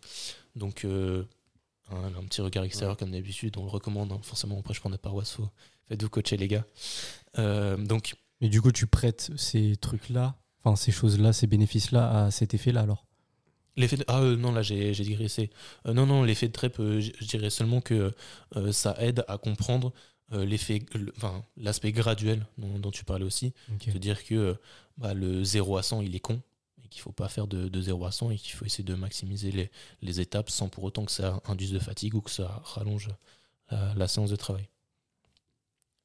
Donc 0.56 0.84
euh, 0.84 1.24
un, 1.90 2.04
un 2.14 2.24
petit 2.24 2.40
regard 2.40 2.64
extérieur 2.64 2.96
comme 2.96 3.10
d'habitude, 3.12 3.56
on 3.56 3.64
le 3.64 3.70
recommande. 3.70 4.12
hein. 4.12 4.20
Forcément, 4.22 4.58
après 4.58 4.74
je 4.74 4.80
prends 4.80 4.90
notre 4.90 5.02
paroisse, 5.02 5.32
faut, 5.32 5.48
faites-vous 5.88 6.08
coacher 6.10 6.36
les 6.36 6.48
gars. 6.48 6.64
Euh, 7.38 7.76
donc 7.76 8.14
Mais 8.40 8.48
du 8.48 8.60
coup, 8.60 8.72
tu 8.72 8.86
prêtes 8.86 9.30
ces 9.36 9.76
trucs-là, 9.76 10.36
enfin 10.62 10.76
ces 10.76 10.92
choses-là, 10.92 11.32
ces 11.32 11.46
bénéfices-là 11.46 12.24
à 12.26 12.30
cet 12.30 12.54
effet-là 12.54 12.82
alors? 12.82 13.06
L'effet 13.76 13.96
de... 13.96 14.04
Ah 14.06 14.20
euh, 14.20 14.36
non, 14.36 14.52
là 14.52 14.60
j'ai 14.60 14.92
j'ai 14.92 15.04
digressé. 15.04 15.48
Euh, 15.86 15.94
non, 15.94 16.04
non, 16.04 16.24
l'effet 16.24 16.46
de 16.48 16.52
trep, 16.52 16.78
euh, 16.78 17.00
je 17.00 17.10
je 17.18 17.24
dirais 17.26 17.48
seulement 17.48 17.80
que 17.80 18.12
euh, 18.56 18.70
ça 18.72 18.94
aide 18.98 19.24
à 19.28 19.38
comprendre 19.38 19.88
euh, 19.88 19.92
l'effet, 20.38 20.82
le- 20.94 21.12
enfin, 21.16 21.44
l'aspect 21.56 21.92
graduel 21.92 22.46
dont, 22.58 22.78
dont 22.78 22.90
tu 22.90 23.04
parlais 23.04 23.24
aussi. 23.24 23.52
Ok. 23.72 23.92
de 23.92 23.98
dire 23.98 24.24
que 24.24 24.34
euh, 24.34 24.54
bah, 24.98 25.14
le 25.14 25.44
0 25.44 25.76
à 25.76 25.82
100 25.82 26.00
il 26.02 26.14
est 26.16 26.20
con 26.20 26.40
et 26.84 26.88
qu'il 26.88 27.00
faut 27.02 27.12
pas 27.12 27.28
faire 27.28 27.46
de, 27.46 27.68
de 27.68 27.80
0 27.80 28.04
à 28.04 28.12
100 28.12 28.30
et 28.30 28.36
qu'il 28.36 28.52
faut 28.52 28.64
essayer 28.64 28.84
de 28.84 28.94
maximiser 28.94 29.52
les, 29.52 29.70
les 30.00 30.20
étapes 30.20 30.50
sans 30.50 30.68
pour 30.68 30.84
autant 30.84 31.04
que 31.04 31.12
ça 31.12 31.40
induise 31.46 31.72
de 31.72 31.78
fatigue 31.78 32.14
ou 32.14 32.20
que 32.20 32.30
ça 32.30 32.60
rallonge 32.64 33.08
la, 33.70 33.94
la 33.94 34.08
séance 34.08 34.30
de 34.30 34.36
travail. 34.36 34.68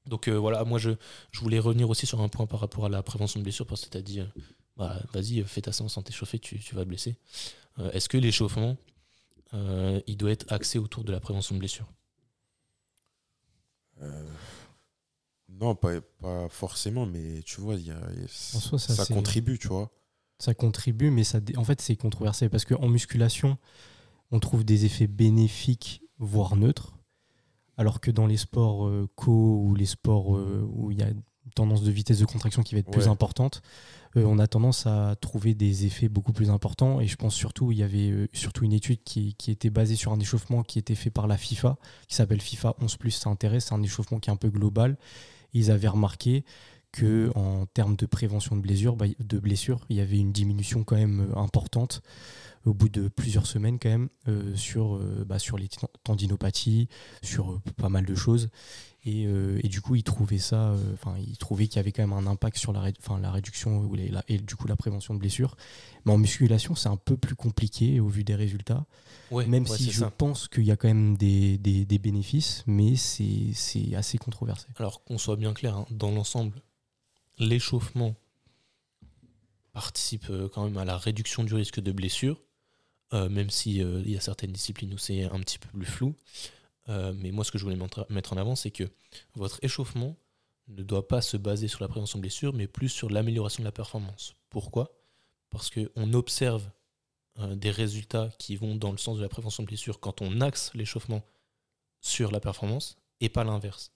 Donc 0.05 0.27
euh, 0.29 0.35
voilà, 0.37 0.63
moi 0.63 0.79
je, 0.79 0.91
je 1.31 1.39
voulais 1.41 1.59
revenir 1.59 1.89
aussi 1.89 2.05
sur 2.05 2.21
un 2.21 2.29
point 2.29 2.45
par 2.47 2.59
rapport 2.61 2.85
à 2.85 2.89
la 2.89 3.03
prévention 3.03 3.39
de 3.39 3.43
blessures 3.43 3.67
parce 3.67 3.83
que 3.85 3.89
tu 3.89 3.97
as 3.97 4.01
dit, 4.01 4.21
euh, 4.21 4.25
bah, 4.77 5.01
vas-y, 5.13 5.43
fais 5.43 5.61
ta 5.61 5.71
séance 5.73 5.93
sans 5.93 6.01
t'échauffer, 6.01 6.39
tu, 6.39 6.59
tu 6.59 6.75
vas 6.75 6.83
te 6.83 6.87
blesser. 6.89 7.17
Euh, 7.79 7.91
Est-ce 7.91 8.07
que 8.07 8.17
l'échauffement, 8.17 8.77
euh, 9.53 9.99
il 10.07 10.15
doit 10.17 10.31
être 10.31 10.45
axé 10.51 10.79
autour 10.79 11.03
de 11.03 11.11
la 11.11 11.19
prévention 11.19 11.55
de 11.55 11.59
blessures? 11.59 11.87
Euh, 11.87 11.96
non, 15.49 15.75
pas, 15.75 16.01
pas 16.19 16.49
forcément, 16.49 17.05
mais 17.05 17.41
tu 17.43 17.62
vois, 17.62 17.75
il 17.75 17.88
y 17.88 17.91
a, 17.91 17.99
il 18.13 18.19
y 18.21 18.23
a- 18.23 18.57
En 18.57 18.60
soi, 18.60 18.77
ça, 18.79 19.05
contribue, 19.05 19.57
tu 19.57 19.67
vois. 19.69 19.91
Ça 20.39 20.53
contribue, 20.53 21.10
mais 21.10 21.23
ça, 21.23 21.39
en 21.55 21.63
fait, 21.63 21.81
c'est 21.81 21.95
controversé 21.95 22.49
parce 22.49 22.65
qu'en 22.65 22.88
musculation, 22.89 23.57
on 24.31 24.39
trouve 24.39 24.63
des 24.63 24.86
effets 24.86 25.07
bénéfiques, 25.07 26.03
voire 26.19 26.55
neutres, 26.55 26.97
alors 27.77 28.01
que 28.01 28.12
dans 28.12 28.27
les 28.27 28.38
sports 28.38 28.88
euh, 28.88 29.07
co 29.15 29.63
ou 29.63 29.73
les 29.73 29.86
sports 29.86 30.36
euh, 30.36 30.67
où 30.73 30.91
il 30.91 30.99
y 30.99 31.03
a 31.03 31.10
tendance 31.55 31.83
de 31.83 31.91
vitesse 31.91 32.19
de 32.19 32.25
contraction 32.25 32.63
qui 32.63 32.75
va 32.75 32.79
être 32.79 32.91
plus 32.91 33.07
importante, 33.07 33.62
euh, 34.15 34.23
on 34.25 34.39
a 34.39 34.47
tendance 34.47 34.86
à 34.86 35.15
trouver 35.19 35.53
des 35.53 35.86
effets 35.86 36.10
beaucoup 36.10 36.33
plus 36.33 36.49
importants. 36.49 36.99
Et 36.99 37.07
je 37.07 37.15
pense 37.15 37.36
surtout, 37.36 37.71
il 37.71 37.77
y 37.77 37.83
avait 37.83 38.10
euh, 38.10 38.27
surtout 38.33 38.65
une 38.65 38.73
étude 38.73 39.03
qui, 39.03 39.36
qui 39.36 39.51
était 39.51 39.69
basée 39.69 39.95
sur 39.95 40.12
un 40.12 40.19
échauffement 40.19 40.63
qui 40.63 40.79
était 40.79 40.95
fait 40.95 41.10
par 41.10 41.27
la 41.27 41.38
FIFA, 41.38 41.77
qui 42.07 42.15
s'appelle 42.15 42.41
FIFA 42.41 42.75
11 42.81 42.97
ça 43.10 43.29
intéresse, 43.29 43.65
c'est 43.65 43.73
un 43.73 43.83
échauffement 43.83 44.19
qui 44.19 44.29
est 44.29 44.33
un 44.33 44.38
peu 44.38 44.49
global. 44.49 44.97
Ils 45.53 45.71
avaient 45.71 45.88
remarqué 45.88 46.43
que 46.91 47.31
en 47.36 47.65
termes 47.67 47.95
de 47.95 48.05
prévention 48.05 48.55
de 48.55 48.62
blessures, 48.62 48.95
bah, 48.95 49.05
de 49.19 49.39
blessures, 49.39 49.86
il 49.89 49.97
y 49.97 50.01
avait 50.01 50.17
une 50.17 50.31
diminution 50.31 50.83
quand 50.83 50.95
même 50.95 51.27
euh, 51.31 51.39
importante 51.39 52.01
au 52.67 52.73
bout 52.73 52.89
de 52.89 53.08
plusieurs 53.08 53.47
semaines 53.47 53.80
quand 53.80 53.89
même 53.89 54.10
euh, 54.27 54.56
sur, 54.56 54.95
euh, 54.97 55.23
bah, 55.27 55.39
sur 55.39 55.58
les 55.58 55.67
ten- 55.69 55.88
tendinopathies, 56.03 56.88
sur 57.23 57.51
euh, 57.51 57.62
pas 57.77 57.89
mal 57.89 58.06
de 58.06 58.15
choses. 58.15 58.49
Et, 59.06 59.21
et 59.23 59.69
du 59.69 59.80
coup, 59.80 59.95
ils 59.95 60.03
trouvaient 60.03 60.38
ça, 60.38 60.75
enfin, 60.93 61.15
qu'il 61.47 61.75
y 61.77 61.80
avait 61.80 61.93
quand 61.93 62.06
même 62.06 62.12
un 62.12 62.27
impact 62.30 62.58
sur 62.58 62.73
la, 62.73 62.82
ré- 62.82 62.93
la 63.21 63.32
réduction 63.32 63.77
ou 63.80 63.95
les- 63.95 64.10
la- 64.10 64.23
et 64.27 64.38
du 64.38 64.58
coup 64.58 64.67
la 64.67 64.75
prévention 64.75 65.13
de 65.13 65.19
blessures. 65.19 65.56
Mais 66.06 66.12
en 66.12 66.17
musculation, 66.17 66.75
c'est 66.75 66.89
un 66.89 66.97
peu 66.97 67.15
plus 67.15 67.36
compliqué 67.36 68.01
au 68.01 68.10
vu 68.10 68.25
des 68.25 68.36
résultats. 68.36 68.86
ouais, 69.32 69.45
Même 69.45 69.63
ouais, 69.63 69.77
si 69.77 69.91
je 69.91 69.99
ça. 70.01 70.12
pense 70.12 70.49
qu'il 70.49 70.65
y 70.65 70.71
a 70.71 70.75
quand 70.75 70.89
même 70.89 71.15
des, 71.15 71.58
des- 71.58 71.86
des 71.86 71.99
bénéfices, 71.99 72.65
mais 72.67 72.97
c'est 72.97 73.95
assez 73.95 74.17
controversé. 74.17 74.67
Alors 74.75 75.01
qu'on 75.06 75.17
soit 75.17 75.38
bien 75.38 75.53
clair, 75.53 75.77
hein, 75.77 75.86
dans 75.89 76.12
l'ensemble, 76.12 76.62
l'échauffement 77.39 78.13
participe 79.71 80.30
quand 80.53 80.65
même 80.65 80.77
à 80.77 80.86
la 80.86 80.97
réduction 80.97 81.43
du 81.45 81.53
risque 81.53 81.80
de 81.80 81.91
blessure, 81.93 82.41
même 83.13 83.50
si 83.50 83.82
euh, 83.82 84.02
il 84.06 84.12
y 84.12 84.17
a 84.17 84.22
certaines 84.22 84.52
disciplines 84.52 84.93
où 84.93 84.98
c'est 84.98 85.24
un 85.24 85.39
petit 85.39 85.60
peu 85.60 85.70
plus 85.70 85.86
flou. 85.86 86.15
Euh, 86.89 87.13
mais 87.15 87.32
moi, 87.32 87.43
ce 87.43 87.52
que 87.52 87.58
je 87.58 87.63
voulais 87.63 87.78
mettre 88.10 88.34
en 88.34 88.38
avant, 88.38 88.56
c'est 88.56 88.72
que 88.72 88.84
votre 89.36 89.60
échauffement 89.63 90.15
ne 90.67 90.84
doit 90.84 91.08
pas 91.08 91.22
se 91.22 91.38
baser 91.38 91.67
sur 91.67 91.82
la 91.82 91.88
prévention 91.88 92.20
de 92.20 92.22
blessure, 92.22 92.54
mais 92.54 92.67
plus 92.67 92.89
sur 92.89 93.10
l'amélioration 93.10 93.62
de 93.62 93.65
la 93.67 93.72
performance. 93.72 94.36
Pourquoi? 94.50 94.93
Parce 95.50 95.70
qu'on 95.70 96.13
observe 96.13 96.70
euh, 97.39 97.56
des 97.56 97.72
résultats 97.72 98.30
qui 98.39 98.56
vont 98.56 98.76
dans 98.76 98.91
le 98.91 98.98
sens 98.98 99.17
de 99.17 99.22
la 99.22 99.30
prévention 99.30 99.63
de 99.63 99.67
blessure 99.67 100.00
quand 100.00 100.22
on 100.22 100.41
axe 100.41 100.72
l'échauffement 100.74 101.24
sur 102.02 102.32
la 102.32 102.39
performance 102.39 102.98
et 103.22 103.30
pas 103.30 103.43
l'inverse. 103.43 103.91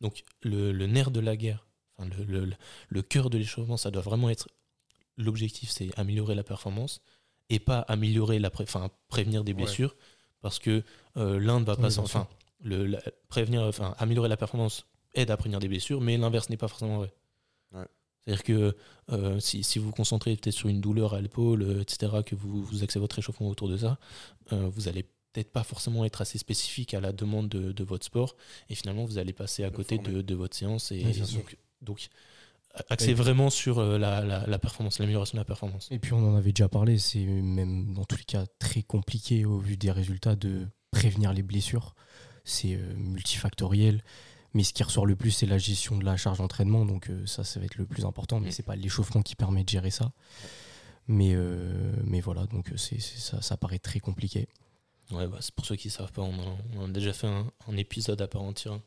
Donc 0.00 0.24
le, 0.42 0.72
nerf 0.86 1.10
de 1.10 1.20
la 1.20 1.36
guerre, 1.36 1.66
enfin, 1.96 2.08
le- 2.26 2.52
le 2.88 3.02
cœur 3.02 3.30
de 3.30 3.38
l'échauffement, 3.38 3.76
ça 3.76 3.90
doit 3.90 4.02
vraiment 4.02 4.28
être 4.30 4.48
l'objectif, 5.16 5.70
c'est 5.70 5.96
améliorer 5.98 6.34
la 6.34 6.42
performance 6.44 7.00
et 7.50 7.58
pas 7.58 7.80
améliorer 7.80 8.38
la 8.38 8.50
pré- 8.50 8.64
enfin, 8.64 8.90
prévenir 9.08 9.44
des 9.44 9.52
Ouais. 9.52 9.62
blessures 9.62 9.94
parce 10.40 10.58
que 10.58 10.82
euh, 11.16 11.38
l'un 11.40 11.60
ne 11.60 11.64
va 11.64 11.76
pas 11.76 11.98
enfin 11.98 12.26
le, 12.62 12.86
la- 12.86 13.02
prévenir 13.28 13.62
enfin 13.62 13.94
améliorer 13.98 14.28
la 14.28 14.36
performance 14.36 14.86
aide 15.14 15.30
à 15.30 15.36
prévenir 15.36 15.60
des 15.60 15.68
blessures 15.68 16.00
mais 16.00 16.16
l'inverse 16.16 16.50
n'est 16.50 16.56
pas 16.56 16.68
forcément 16.68 16.98
vrai. 16.98 17.12
Ouais. 17.72 17.86
C'est-à-dire 18.24 18.42
que 18.44 18.76
euh, 19.12 19.38
si, 19.40 19.62
si 19.62 19.78
vous 19.78 19.86
vous 19.86 19.92
concentrez 19.92 20.34
peut-être 20.36 20.54
sur 20.54 20.68
une 20.68 20.80
douleur 20.80 21.14
à 21.14 21.20
l'épaule, 21.20 21.62
euh, 21.62 21.80
etc., 21.82 22.12
que 22.24 22.34
vous, 22.34 22.62
vous 22.64 22.82
axez 22.82 22.98
votre 22.98 23.18
échauffement 23.18 23.48
autour 23.48 23.68
de 23.68 23.76
ça, 23.76 23.98
euh, 24.52 24.68
vous 24.68 24.88
allez 24.88 25.04
peut-être 25.32 25.52
pas 25.52 25.62
forcément 25.62 26.04
être 26.04 26.22
assez 26.22 26.38
spécifique 26.38 26.94
à 26.94 27.00
la 27.00 27.12
demande 27.12 27.48
de, 27.48 27.70
de 27.72 27.84
votre 27.84 28.04
sport 28.06 28.36
et 28.68 28.74
finalement 28.74 29.04
vous 29.04 29.18
allez 29.18 29.32
passer 29.32 29.62
à 29.64 29.70
côté 29.70 29.98
de, 29.98 30.22
de 30.22 30.34
votre 30.34 30.56
séance 30.56 30.90
et, 30.92 30.96
Oui, 31.04 31.12
bien 31.12 31.22
et 31.22 31.26
sûr. 31.26 31.38
donc, 31.38 31.56
donc 31.82 32.08
Et- 33.00 33.14
vraiment 33.14 33.50
sur 33.50 33.78
euh, 33.78 33.98
la, 33.98 34.20
la- 34.22 34.46
la 34.46 34.58
performance, 34.58 34.98
l'amélioration 34.98 35.36
de 35.36 35.40
la 35.40 35.44
performance. 35.44 35.88
Et 35.90 35.98
puis 35.98 36.12
on 36.12 36.18
en 36.32 36.36
avait 36.36 36.52
déjà 36.52 36.68
parlé, 36.68 36.98
c'est 36.98 37.24
même 37.24 37.92
dans 37.94 38.04
tous 38.04 38.16
les 38.16 38.24
cas 38.24 38.44
très 38.58 38.82
compliqué 38.82 39.44
au 39.44 39.58
vu 39.58 39.76
des 39.76 39.90
résultats 39.90 40.36
de 40.36 40.66
prévenir 40.90 41.32
les 41.32 41.42
blessures. 41.42 41.94
C'est 42.44 42.74
euh, 42.74 42.94
multifactoriel. 42.96 44.02
Mais 44.54 44.62
ce 44.64 44.72
qui 44.72 44.82
ressort 44.82 45.04
le 45.04 45.16
plus, 45.16 45.32
c'est 45.32 45.46
la 45.46 45.58
gestion 45.58 45.98
de 45.98 46.04
la 46.04 46.16
charge 46.16 46.38
d'entraînement. 46.38 46.86
Donc 46.86 47.10
euh, 47.10 47.26
ça, 47.26 47.44
ça 47.44 47.60
va 47.60 47.66
être 47.66 47.74
le 47.76 47.84
plus 47.86 48.04
important. 48.04 48.40
Mais 48.40 48.50
c'est 48.50 48.62
pas 48.62 48.76
l'échauffement 48.76 49.20
qui 49.22 49.36
permet 49.36 49.64
de 49.64 49.68
gérer 49.68 49.90
ça. 49.90 50.12
Mais, 51.08 51.32
euh, 51.34 51.92
mais 52.04 52.20
voilà, 52.20 52.46
donc 52.46 52.72
c'est 52.76 53.00
ça, 53.00 53.40
ça 53.42 53.56
paraît 53.56 53.78
très 53.78 54.00
compliqué. 54.00 54.48
Ouais, 55.12 55.28
bah, 55.28 55.38
c'est 55.40 55.54
pour 55.54 55.64
ceux 55.66 55.76
qui 55.76 55.86
ne 55.88 55.92
savent 55.92 56.10
pas, 56.10 56.22
on 56.22 56.32
a, 56.34 56.56
on 56.78 56.84
a 56.86 56.88
déjà 56.88 57.12
fait 57.12 57.28
un, 57.28 57.46
un 57.68 57.76
épisode 57.76 58.20
à 58.22 58.26
part 58.26 58.42
entière 58.42 58.80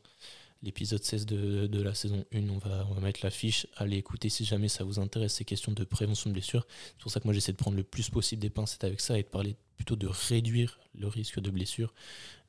l'épisode 0.62 1.02
16 1.02 1.26
de, 1.26 1.66
de 1.66 1.82
la 1.82 1.94
saison 1.94 2.24
1. 2.32 2.48
On 2.48 2.58
va, 2.58 2.86
on 2.90 2.94
va 2.94 3.00
mettre 3.00 3.20
la 3.22 3.30
fiche. 3.30 3.66
Allez 3.76 3.96
écouter 3.96 4.28
si 4.28 4.44
jamais 4.44 4.68
ça 4.68 4.84
vous 4.84 4.98
intéresse 4.98 5.34
ces 5.34 5.44
questions 5.44 5.72
de 5.72 5.84
prévention 5.84 6.30
de 6.30 6.34
blessure. 6.34 6.66
C'est 6.88 7.00
pour 7.02 7.10
ça 7.10 7.20
que 7.20 7.24
moi 7.26 7.34
j'essaie 7.34 7.52
de 7.52 7.56
prendre 7.56 7.76
le 7.76 7.82
plus 7.84 8.10
possible 8.10 8.42
des 8.42 8.50
pincettes 8.50 8.84
avec 8.84 9.00
ça 9.00 9.18
et 9.18 9.22
de 9.22 9.28
parler 9.28 9.56
plutôt 9.76 9.96
de 9.96 10.06
réduire 10.06 10.78
le 10.94 11.08
risque 11.08 11.40
de 11.40 11.50
blessure. 11.50 11.94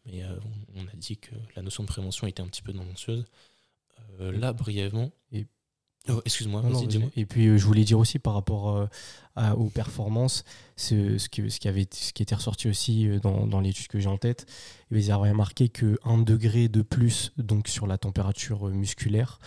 Mais 0.05 0.23
euh, 0.23 0.35
on, 0.75 0.81
on 0.81 0.87
a 0.87 0.95
dit 0.95 1.17
que 1.17 1.31
la 1.55 1.61
notion 1.61 1.83
de 1.83 1.87
prévention 1.87 2.27
était 2.27 2.41
un 2.41 2.47
petit 2.47 2.61
peu 2.63 2.73
tendancieuse. 2.73 3.25
Euh, 4.19 4.31
là, 4.31 4.51
brièvement. 4.53 5.11
Et- 5.31 5.45
Oh, 6.09 6.19
Excuse-moi. 6.25 6.61
Et 7.15 7.25
puis 7.25 7.47
euh, 7.47 7.57
je 7.57 7.65
voulais 7.65 7.83
dire 7.83 7.99
aussi 7.99 8.17
par 8.17 8.33
rapport 8.33 8.75
euh, 8.75 8.87
à- 9.35 9.55
aux 9.55 9.69
performances, 9.69 10.43
ce, 10.75 11.17
ce, 11.19 11.29
que- 11.29 11.47
ce 11.47 11.59
qui 11.59 11.67
avait, 11.67 11.87
ce 11.91 12.11
qui 12.11 12.23
était 12.23 12.33
ressorti 12.35 12.67
aussi 12.67 13.07
euh, 13.07 13.19
dans, 13.19 13.45
dans 13.45 13.59
l'étude 13.59 13.87
que 13.87 13.99
j'ai 13.99 14.07
en 14.09 14.17
tête, 14.17 14.45
ils 14.91 15.11
avaient 15.11 15.29
remarqué 15.29 15.69
que 15.69 15.99
1 16.03 16.17
degré 16.19 16.69
de 16.69 16.81
plus 16.81 17.31
donc, 17.37 17.67
sur 17.67 17.85
la 17.85 17.97
température 17.99 18.67
musculaire, 18.69 19.39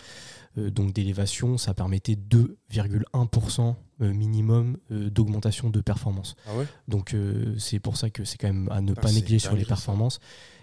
euh, 0.57 0.69
donc 0.71 0.93
d'élévation, 0.93 1.57
ça 1.57 1.73
permettait 1.73 2.15
2,1% 2.15 3.75
euh, 4.01 4.13
minimum 4.13 4.77
d'augmentation 4.89 5.69
de 5.69 5.81
performance. 5.81 6.35
Ah 6.47 6.55
ouais? 6.57 6.65
Donc 6.87 7.15
c'est 7.57 7.79
pour 7.79 7.97
ça 7.97 8.09
que 8.09 8.23
c'est 8.23 8.37
quand 8.37 8.47
même 8.47 8.69
à 8.71 8.81
ne 8.81 8.89
Putain, 8.89 9.01
pas 9.01 9.11
négliger 9.11 9.39
sur 9.39 9.53
les 9.57 9.63
ça. 9.65 9.75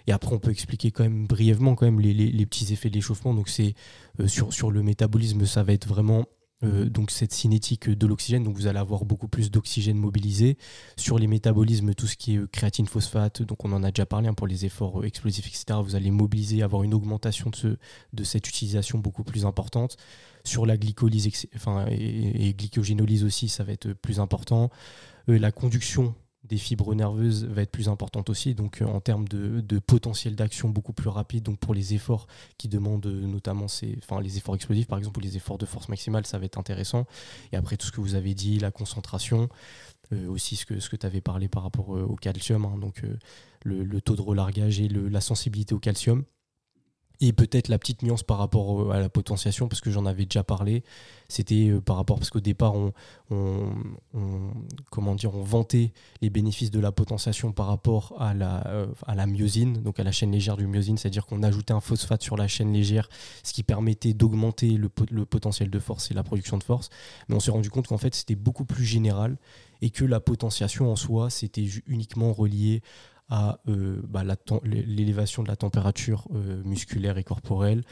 Et 0.07 0.13
après, 0.13 0.33
on 0.35 0.39
peut 0.39 0.51
expliquer 0.51 0.91
quand 0.91 1.05
même 1.05 1.27
brièvement 1.27 1.75
quand 1.75 1.87
même 1.87 2.01
les, 2.01 2.13
les- 2.15 2.47
petits 2.47 2.73
effets 2.73 2.91
de 2.91 2.95
l'échauffement. 2.95 3.35
Donc 3.35 3.49
c'est 3.49 3.75
euh, 4.21 4.27
sur, 4.27 4.53
sur 4.53 4.71
le 4.71 4.83
métabolisme, 4.83 5.47
ça 5.47 5.63
va 5.63 5.73
être 5.73 5.87
vraiment 5.87 6.27
euh, 6.65 6.89
donc 6.89 7.11
cette 7.11 7.33
cinétique 7.33 7.89
de 7.89 8.07
l'oxygène. 8.07 8.43
Donc 8.45 8.57
vous 8.57 8.67
allez 8.67 8.79
avoir 8.79 9.05
beaucoup 9.05 9.29
plus 9.29 9.51
d'oxygène 9.51 9.97
mobilisé. 9.97 10.59
Sur 10.97 11.19
les 11.19 11.27
métabolismes, 11.27 11.95
tout 11.95 12.07
ce 12.07 12.17
qui 12.17 12.35
est 12.35 12.39
euh, 12.39 12.47
créatine, 12.47 12.87
phosphate, 12.87 13.43
donc 13.43 13.65
on 13.65 13.73
en 13.73 13.83
a 13.83 13.91
déjà 13.91 14.07
parlé 14.07 14.29
hein, 14.29 14.35
pour 14.35 14.47
les 14.47 14.65
efforts 14.65 15.05
explosifs, 15.05 15.47
etc. 15.47 15.79
Vous 15.83 15.95
allez 15.97 16.11
mobiliser, 16.11 16.63
avoir 16.63 16.83
une 16.83 16.95
augmentation 16.95 17.51
de, 17.51 17.57
ce, 17.57 17.77
de 18.13 18.25
cette 18.25 18.49
utilisation 18.49 18.99
beaucoup 18.99 19.25
plus 19.25 19.45
importante. 19.47 19.97
Sur 20.45 20.67
la 20.67 20.77
glycolyse 20.77 21.47
enfin, 21.55 21.87
et, 21.89 22.49
et 22.49 22.55
glycogénolyse 22.55 23.23
aussi, 23.25 23.49
ça 23.49 23.63
va 23.65 23.73
être 23.73 23.93
plus 23.93 24.19
important. 24.19 24.71
La 25.29 25.53
conduction 25.53 26.17
des 26.53 26.59
fibres 26.59 26.95
nerveuses 26.95 27.47
va 27.47 27.63
être 27.63 27.71
plus 27.71 27.89
importante 27.89 28.29
aussi, 28.29 28.55
donc 28.55 28.83
euh, 28.83 28.85
en 28.85 29.01
termes 29.01 29.27
de, 29.27 29.79
potentiel 29.79 30.37
d'action 30.37 30.69
beaucoup 30.69 30.93
plus 30.93 31.09
rapide, 31.09 31.45
donc 31.45 31.59
pour 31.59 31.73
les 31.73 31.95
efforts 31.95 32.27
qui 32.59 32.69
demandent 32.69 33.07
euh, 33.07 33.27
notamment 33.27 33.69
ces, 33.69 33.99
enfin, 34.03 34.21
les 34.21 34.37
efforts 34.37 34.55
explosifs 34.55 34.87
par 34.87 34.99
exemple 34.99 35.19
ou 35.19 35.23
les 35.23 35.37
efforts 35.39 35.57
de 35.57 35.65
force 35.65 35.89
maximale, 35.89 36.27
ça 36.27 36.39
va 36.39 36.45
être 36.45 36.59
intéressant. 36.59 37.07
Et 37.53 37.57
après 37.57 37.79
tout 37.79 37.87
ce 37.87 37.93
que 37.93 38.03
vous 38.03 38.17
avez 38.17 38.35
dit, 38.35 38.59
la 38.59 38.71
concentration, 38.71 39.49
euh, 40.13 40.29
aussi 40.29 40.57
ce 40.57 40.67
que, 40.67 40.79
ce 40.79 40.91
que 40.91 40.97
tu 40.97 41.07
avais 41.07 41.23
parlé 41.23 41.49
par 41.49 41.63
rapport 41.63 41.89
au 41.89 42.17
calcium, 42.17 42.67
hein, 42.67 42.77
donc 42.79 43.03
le, 43.65 43.85
le 43.85 44.01
taux 44.03 44.17
de 44.17 44.21
relargage 44.23 44.79
et 44.79 44.89
le- 44.89 45.09
la 45.09 45.23
sensibilité 45.23 45.75
au 45.75 45.79
calcium. 45.79 46.25
Et 47.25 47.33
peut-être 47.33 47.69
la 47.69 47.79
petite 47.79 48.03
nuance 48.03 48.25
par 48.25 48.39
rapport 48.39 48.93
à 48.93 48.99
la 48.99 49.09
potentiation, 49.09 49.69
parce 49.69 49.81
que 49.81 49.93
j'en 49.93 50.07
avais 50.07 50.25
déjà 50.25 50.43
parlé, 50.43 50.83
c'était 51.29 51.69
euh, 51.69 51.81
par 51.81 51.95
rapport, 51.95 52.19
parce 52.19 52.31
qu'au 52.31 52.41
départ, 52.41 52.75
on, 52.75 52.93
comment 54.91 55.15
dire, 55.15 55.33
on 55.33 55.45
vantait 55.45 55.93
les 56.21 56.31
bénéfices 56.31 56.73
de 56.73 56.81
la 56.81 56.91
potentiation 56.91 57.53
par 57.53 57.69
rapport 57.69 58.17
à 58.19 58.35
la, 58.35 58.67
euh, 58.67 58.87
à 59.07 59.15
la 59.15 59.27
myosine, 59.27 59.75
donc 59.83 60.01
à 60.01 60.03
la 60.03 60.11
chaîne 60.11 60.33
légère 60.33 60.57
du 60.57 60.67
myosine, 60.67 60.99
c'est-à-dire 60.99 61.25
qu'on 61.25 61.45
ajoutait 61.45 61.73
un 61.73 61.81
phosphate 61.81 62.23
sur 62.23 62.37
la 62.37 62.49
chaîne 62.49 62.73
légère, 62.73 63.09
ce 63.45 63.53
qui 63.53 63.63
permettait 63.63 64.15
d'augmenter 64.15 64.73
le, 64.73 64.91
le 65.13 65.25
potentiel 65.25 65.71
de 65.71 65.79
force 65.79 66.11
et 66.11 66.15
la 66.15 66.25
production 66.25 66.59
de 66.59 66.65
force. 66.65 66.91
Mais 67.29 67.37
on 67.37 67.41
s'est 67.41 67.53
rendu 67.53 67.71
compte 67.71 67.87
qu'en 67.87 67.99
fait, 67.99 68.17
c'était 68.17 68.35
beaucoup 68.35 68.65
plus 68.65 68.85
général 68.85 69.37
et 69.81 69.91
que 69.91 70.05
la 70.05 70.19
potentiation 70.19 70.91
en 70.91 70.97
soi, 70.97 71.31
c'était 71.31 71.67
uniquement 71.87 72.33
relié 72.33 72.83
à 73.33 73.61
euh, 73.67 73.99
bah, 74.05 74.25
l'élévation 74.63 75.43
de 75.43 75.49
la 75.49 75.57
température 75.57 76.29
euh, 76.35 76.63
musculaire 76.65 77.17
et 77.17 77.25
corporelle, 77.25 77.83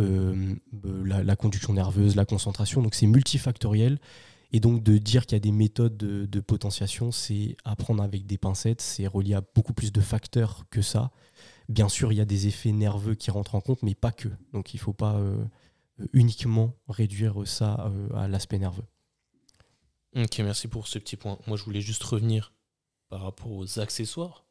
euh, 0.00 0.56
euh, 0.84 1.22
la, 1.22 1.36
conduction 1.36 1.72
nerveuse, 1.72 2.16
la 2.16 2.24
concentration. 2.24 2.82
Donc 2.82 2.96
c'est 2.96 3.06
multifactoriel. 3.06 4.00
Et 4.50 4.58
donc 4.58 4.82
de 4.82 4.98
dire 4.98 5.24
qu'il 5.24 5.36
y 5.36 5.40
a 5.40 5.40
des 5.40 5.52
méthodes 5.52 5.96
de, 5.96 6.26
de 6.26 6.40
potentiation, 6.40 7.12
c'est 7.12 7.56
apprendre 7.64 8.02
avec 8.02 8.26
des 8.26 8.38
pincettes, 8.38 8.80
c'est 8.80 9.06
relié 9.06 9.34
à 9.34 9.42
beaucoup 9.54 9.72
plus 9.72 9.92
de 9.92 10.00
facteurs 10.00 10.64
que 10.68 10.82
ça. 10.82 11.12
Bien 11.68 11.88
sûr, 11.88 12.12
il 12.12 12.16
y 12.16 12.20
a 12.20 12.24
des 12.24 12.48
effets 12.48 12.72
nerveux 12.72 13.14
qui 13.14 13.30
rentrent 13.30 13.54
en 13.54 13.60
compte, 13.60 13.84
mais 13.84 13.94
pas 13.94 14.10
que. 14.10 14.28
Donc 14.52 14.74
il 14.74 14.78
ne 14.78 14.82
faut 14.82 14.92
pas 14.92 15.18
uniquement 16.12 16.74
réduire 16.88 17.46
ça 17.46 17.90
à 18.14 18.26
l'aspect 18.28 18.58
nerveux. 18.58 18.84
Ok, 20.16 20.40
merci 20.40 20.66
pour 20.68 20.88
ce 20.88 20.98
petit 20.98 21.16
point. 21.16 21.38
Moi, 21.46 21.56
je 21.56 21.62
voulais 21.62 21.80
juste 21.80 22.02
revenir 22.02 22.52
par 23.08 23.22
rapport 23.22 23.52
aux 23.52 23.78
accessoires 23.78 24.44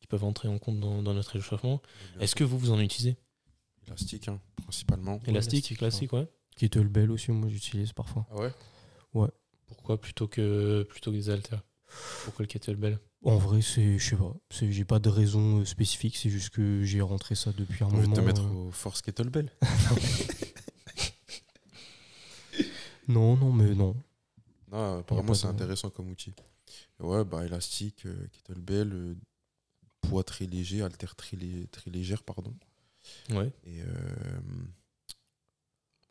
qui 0.00 0.06
peuvent 0.06 0.24
entrer 0.24 0.48
en 0.48 0.58
compte 0.58 0.80
dans, 0.80 1.02
dans 1.02 1.14
notre 1.14 1.36
échauffement. 1.36 1.80
Est-ce 2.20 2.34
que 2.34 2.44
vous, 2.44 2.58
vous 2.58 2.70
en 2.70 2.80
utilisez? 2.80 3.16
Élastique, 3.86 4.28
hein, 4.28 4.40
principalement. 4.62 5.20
Élastique, 5.26 5.54
élastique, 5.72 5.78
classique, 5.78 6.12
ouais. 6.12 6.28
Kettlebell 6.56 7.10
aussi, 7.10 7.30
moi 7.32 7.48
j'utilise 7.48 7.92
parfois. 7.92 8.26
Ah 8.30 8.36
ouais? 9.14 9.28
Pourquoi 9.66 10.00
plutôt 10.00 10.26
que, 10.28 10.82
plutôt 10.84 11.10
que 11.10 11.16
des 11.16 11.28
haltères? 11.30 11.62
Pourquoi 12.24 12.42
le 12.42 12.46
kettlebell 12.48 12.98
En 13.22 13.36
vrai, 13.36 13.60
c'est, 13.62 13.98
je 13.98 14.10
sais 14.10 14.16
pas, 14.16 14.34
c'est- 14.50 14.70
j'ai 14.72 14.84
pas 14.84 14.98
de 14.98 15.08
raison 15.08 15.60
euh, 15.60 15.64
spécifique, 15.64 16.16
c'est 16.16 16.30
juste 16.30 16.50
que 16.50 16.82
j'ai 16.84 17.00
rentré 17.02 17.34
ça 17.34 17.52
depuis 17.52 17.84
un 17.84 17.88
On 17.88 17.90
va 17.96 18.02
moment. 18.02 18.16
te 18.16 18.20
mettre 18.20 18.44
euh. 18.44 18.66
au 18.66 18.70
Force 18.70 19.02
Kettlebell. 19.02 19.50
Non, 23.08 23.36
non, 23.36 23.52
mais 23.52 23.74
non. 23.74 23.96
Non, 24.70 24.98
apparemment, 24.98 25.32
c'est 25.34 25.46
intéressant 25.46 25.88
comme 25.90 26.10
outil. 26.10 26.34
Ouais, 27.00 27.24
bah, 27.24 27.46
élastique, 27.46 28.04
euh, 28.04 28.26
kettlebell, 28.32 28.92
euh, 28.92 29.14
poids 30.08 30.24
très 30.24 30.46
léger, 30.46 30.82
haltère 30.82 31.14
très, 31.16 31.36
lé- 31.36 31.66
très 31.68 31.90
légère, 31.90 32.22
pardon. 32.22 32.54
Ouais. 33.30 33.50
Et 33.64 33.80
euh, 33.82 33.86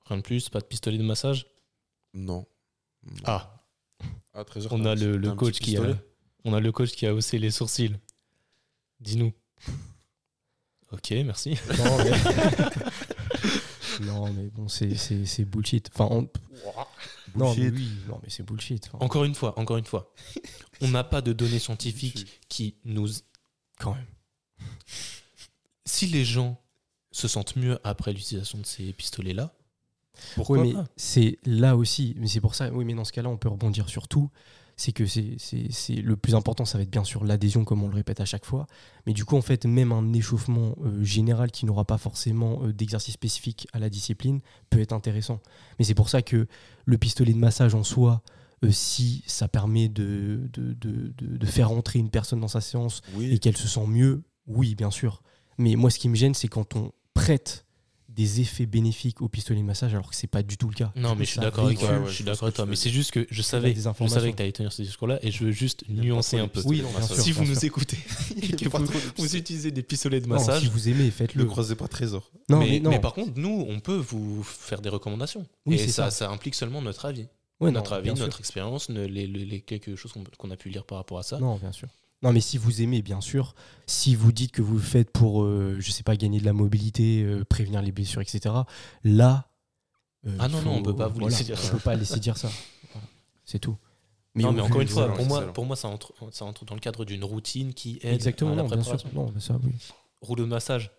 Rien 0.06 0.18
de 0.18 0.22
plus, 0.24 0.50
pas 0.50 0.60
de 0.62 0.66
pistolet 0.66 0.98
de 0.98 1.04
massage? 1.04 1.48
Non. 2.14 2.46
Ah, 3.26 3.64
Ah, 4.34 4.44
Trésor, 4.46 4.74
on 4.74 4.82
t'as 4.84 4.92
a 4.92 4.96
le, 4.96 5.32
coach 5.34 5.60
qui 5.60 5.78
a, 5.78 5.82
on 6.46 6.54
a 6.54 6.60
le 6.60 6.72
coach 6.72 6.92
qui 6.92 7.06
a 7.06 7.14
haussé 7.14 7.38
les 7.40 7.52
sourcils. 7.52 7.96
Dis-nous. 9.00 9.34
Ok, 10.94 11.12
merci. 11.26 11.58
Non, 11.78 11.98
mais, 11.98 12.12
Non, 14.06 14.32
mais 14.34 14.48
bon, 14.50 14.68
c'est, 14.70 15.44
bullshit. 15.46 15.90
Enfin, 15.94 16.08
on- 16.12 16.30
non, 17.36 17.54
mais 17.56 17.70
Bullshit. 17.70 17.74
oui, 17.74 17.92
non, 18.08 18.20
mais 18.24 18.30
c'est 18.30 18.44
bullshit. 18.44 18.88
Enfin, 18.88 19.04
Encore 19.04 19.24
une 19.26 19.36
fois, 19.36 19.58
encore 19.60 19.76
une 19.78 19.86
fois, 19.86 20.14
on 20.82 20.88
n'a 20.88 21.04
pas 21.04 21.22
de 21.22 21.34
données 21.34 21.60
scientifiques 21.60 22.40
qui 22.48 22.78
nous. 22.86 23.10
Quand 23.80 23.94
même. 23.96 24.06
Si 25.86 26.08
les 26.08 26.26
gens 26.26 26.60
se 27.12 27.28
sentent 27.28 27.56
mieux 27.56 27.80
après 27.84 28.14
l'utilisation 28.14 28.60
de 28.60 28.66
ces 28.66 28.94
pistolets-là, 28.94 29.54
pourquoi 30.36 30.60
Oui, 30.62 30.74
mais 30.76 30.82
c'est 30.96 31.38
là 31.46 31.76
aussi, 31.78 32.16
mais 32.18 32.28
c'est 32.28 32.42
pour 32.42 32.56
ça, 32.56 32.72
oui, 32.72 32.86
mais 32.86 32.94
dans 32.96 33.06
ce 33.06 33.12
cas-là, 33.14 33.30
on 33.30 33.38
peut 33.38 33.50
rebondir 33.50 33.88
sur 33.90 34.08
tout. 34.08 34.30
C'est 34.80 34.92
que 34.92 35.08
c'est, 35.08 35.36
c'est, 35.40 35.72
c'est- 35.72 35.96
le 35.96 36.16
plus 36.18 36.36
important, 36.36 36.64
ça 36.66 36.78
va 36.78 36.84
être 36.84 36.90
bien 36.92 37.04
sûr 37.04 37.24
l'adhésion, 37.24 37.66
comme 37.66 37.82
on 37.84 37.88
le 37.88 37.96
répète 37.96 38.20
à 38.20 38.26
chaque 38.26 38.46
fois. 38.46 38.68
Mais 39.08 39.14
du 39.14 39.26
coup, 39.26 39.36
en 39.36 39.42
fait, 39.42 39.66
même 39.66 39.92
un 39.92 40.14
échauffement 40.14 40.76
euh, 40.84 41.04
général 41.04 41.50
qui 41.52 41.66
n'aura 41.66 41.84
pas 41.86 41.98
forcément 41.98 42.62
euh, 42.64 42.74
d'exercice 42.74 43.16
spécifique 43.16 43.68
à 43.74 43.80
la 43.80 43.90
discipline 43.90 44.40
peut 44.70 44.80
être 44.80 44.94
intéressant. 44.94 45.40
Mais 45.80 45.86
c'est 45.86 45.96
pour 45.96 46.10
ça 46.10 46.22
que 46.22 46.48
le 46.86 46.98
pistolet 47.00 47.34
de 47.34 47.40
massage 47.40 47.74
en 47.74 47.84
soi, 47.84 48.22
euh, 48.64 48.72
si 48.72 49.24
ça 49.28 49.48
permet 49.48 49.88
de, 49.90 50.50
de, 50.54 50.74
de, 50.74 51.14
de- 51.18 51.38
de 51.38 51.46
faire 51.46 51.72
entrer 51.72 52.00
une 52.00 52.10
personne 52.10 52.40
dans 52.40 52.48
sa 52.48 52.62
séance 52.62 53.02
et 53.22 53.40
qu'elle 53.40 53.58
se 53.58 53.68
sent 53.68 53.86
mieux, 53.88 54.24
oui, 54.48 54.76
bien 54.76 54.92
sûr. 54.92 55.22
Mais 55.58 55.76
moi, 55.76 55.90
ce 55.90 56.00
qui 56.00 56.10
me 56.10 56.16
gêne, 56.16 56.34
c'est 56.34 56.48
quand 56.48 56.76
on 56.76 56.92
prête 57.14 57.66
des 58.10 58.42
effets 58.42 58.66
bénéfiques 58.66 59.22
au 59.22 59.28
pistolet 59.30 59.60
de 59.60 59.66
massage 59.66 59.94
alors 59.94 60.10
que 60.10 60.16
c'est 60.16 60.26
pas 60.26 60.42
du 60.42 60.58
tout 60.58 60.68
le 60.70 60.74
cas. 60.74 60.92
Non, 60.96 61.14
mais 61.16 61.24
je 61.24 61.32
suis 61.32 61.40
d'accord 61.40 61.66
avec 61.68 61.80
Ouais, 61.80 61.88
toi. 61.88 62.00
ouais, 62.00 62.08
je 62.08 62.14
suis 62.14 62.24
d'accord 62.24 62.52
toi. 62.52 62.66
Mais 62.66 62.76
c'est 62.76 62.90
juste 62.90 63.12
que 63.12 63.28
je 63.30 63.42
savais, 63.44 63.74
des 63.74 63.80
je 63.82 64.08
savais 64.08 64.32
que 64.32 64.38
tu 64.38 64.42
allais 64.42 64.52
tenir 64.52 64.72
ce 64.74 64.82
discours-là 64.82 65.20
et 65.22 65.30
je 65.30 65.44
veux 65.46 65.52
juste 65.52 65.84
nuancer 65.88 66.40
un 66.40 66.48
peu. 66.48 66.62
Oui, 66.66 66.82
non, 66.82 66.90
bien 66.90 67.00
massage. 67.00 67.16
sûr. 67.18 67.24
Si 67.26 67.32
vous 67.32 67.42
bien 67.44 67.50
nous 67.54 67.56
sûr. 67.60 67.68
écoutez 67.68 67.98
et 68.42 68.54
que 68.54 68.70
vous, 69.18 69.36
utilisez 69.36 69.70
des 69.70 69.84
pistolets 69.84 70.20
de 70.20 70.26
Non, 70.28 70.36
massage, 70.36 70.64
si 70.64 70.68
vous 70.70 70.90
aimez, 70.90 71.06
Ne 71.06 71.12
faites-le. 71.12 71.46
croisez 71.46 71.76
pas 71.76 71.88
Trésor. 71.88 72.32
Non, 72.50 72.58
mais, 72.58 72.70
mais, 72.72 72.80
non. 72.80 72.90
mais 72.90 73.00
par 73.00 73.14
contre, 73.14 73.34
nous, 73.36 73.66
on 73.70 73.80
peut 73.82 73.98
vous 73.98 74.42
faire 74.42 74.82
des 74.82 74.90
recommandations. 74.90 75.46
Oui, 75.68 75.76
et 75.76 75.88
ça. 75.88 76.10
ça 76.10 76.32
implique 76.32 76.56
seulement 76.56 76.82
notre 76.82 77.06
avis. 77.06 77.28
Ouais, 77.60 77.72
non, 77.72 77.80
notre 77.80 77.94
avis, 77.94 78.10
sûr. 78.16 78.20
notre 78.26 78.40
expérience, 78.40 78.90
ne- 78.90 79.06
les, 79.06 79.26
les- 79.28 79.46
les 79.46 79.62
quelques 79.62 79.96
choses 79.96 80.14
qu'on 80.38 80.52
a 80.52 80.58
pu 80.58 80.70
lire 80.70 80.86
par 80.86 80.98
rapport 81.00 81.18
à 81.20 81.24
ça. 81.24 81.40
Non, 81.40 81.56
bien 81.58 81.72
sûr. 81.72 81.88
Non, 82.24 82.32
mais 82.34 82.40
si 82.42 82.58
vous 82.58 82.82
aimez, 82.82 83.02
bien 83.02 83.22
sûr. 83.22 83.54
Si 83.86 84.16
vous 84.16 84.32
dites 84.32 84.52
que 84.52 84.62
vous 84.62 84.76
le 84.76 84.82
faites 84.82 85.12
pour, 85.12 85.44
euh, 85.44 85.76
je 85.80 85.92
sais 85.92 86.04
pas, 86.04 86.16
gagner 86.16 86.40
de 86.40 86.46
la 86.46 86.54
mobilité, 86.54 87.24
euh, 87.24 87.44
prévenir 87.46 87.82
les 87.82 87.92
blessures, 87.92 88.22
etc. 88.22 88.54
Là. 89.04 89.50
euh, 90.26 90.36
Ah 90.40 90.48
non, 90.48 90.62
non, 90.62 90.76
on 90.78 90.84
peut 90.84 90.96
pas 90.96 91.08
vous 91.08 91.20
laisser 91.20 91.44
dire 91.44 91.58
On 91.60 91.64
ça. 91.64 91.72
peut 91.72 91.80
pas 91.80 91.96
laisser 91.96 92.20
dire 92.20 92.38
ça. 92.38 92.50
Voilà. 92.94 93.08
C'est 93.46 93.60
tout. 93.60 93.78
non, 94.36 94.50
au 94.50 94.52
mais 94.52 94.62
encore 94.62 94.82
une 94.82 94.88
fois, 94.88 95.14
pour 95.14 95.26
moi, 95.26 95.54
pour 95.54 95.66
moi 95.66 95.76
ça, 95.76 95.88
entre, 95.88 96.14
ça 96.32 96.46
entre 96.46 96.66
dans 96.66 96.76
le 96.76 96.80
cadre 96.82 97.06
d'une 97.06 97.24
routine 97.24 97.74
qui 97.74 98.00
aide 98.04 98.14
Exactement, 98.16 98.54
à 98.54 98.56
la 98.56 98.64
non, 98.64 98.70
bien 98.70 98.84
sûr. 98.84 98.98
Non, 99.14 99.32
mais 99.34 99.42
ça, 99.42 99.60
oui. 99.64 99.72
Rouleau 100.22 100.44
de 100.46 100.50
massage. 100.50 100.92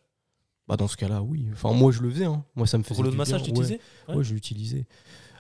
Bah, 0.69 0.77
dans 0.77 0.87
ce 0.89 0.97
cas-là, 0.97 1.23
oui. 1.23 1.47
Enfin, 1.53 1.73
moi, 1.73 1.91
je 1.93 2.01
le 2.03 2.11
faisais. 2.11 2.27
Hein. 2.27 2.45
Moi, 2.55 2.67
ça 2.67 2.79
me 2.79 2.83
faisait. 2.83 2.95
Rouleau 2.97 3.11
de 3.11 3.17
massage, 3.17 3.43
tu 3.43 3.51
Ouais. 3.53 3.59
Ouais, 4.09 4.15
Ouais. 4.17 4.25
je 4.25 4.35
l'utilisais. 4.35 4.87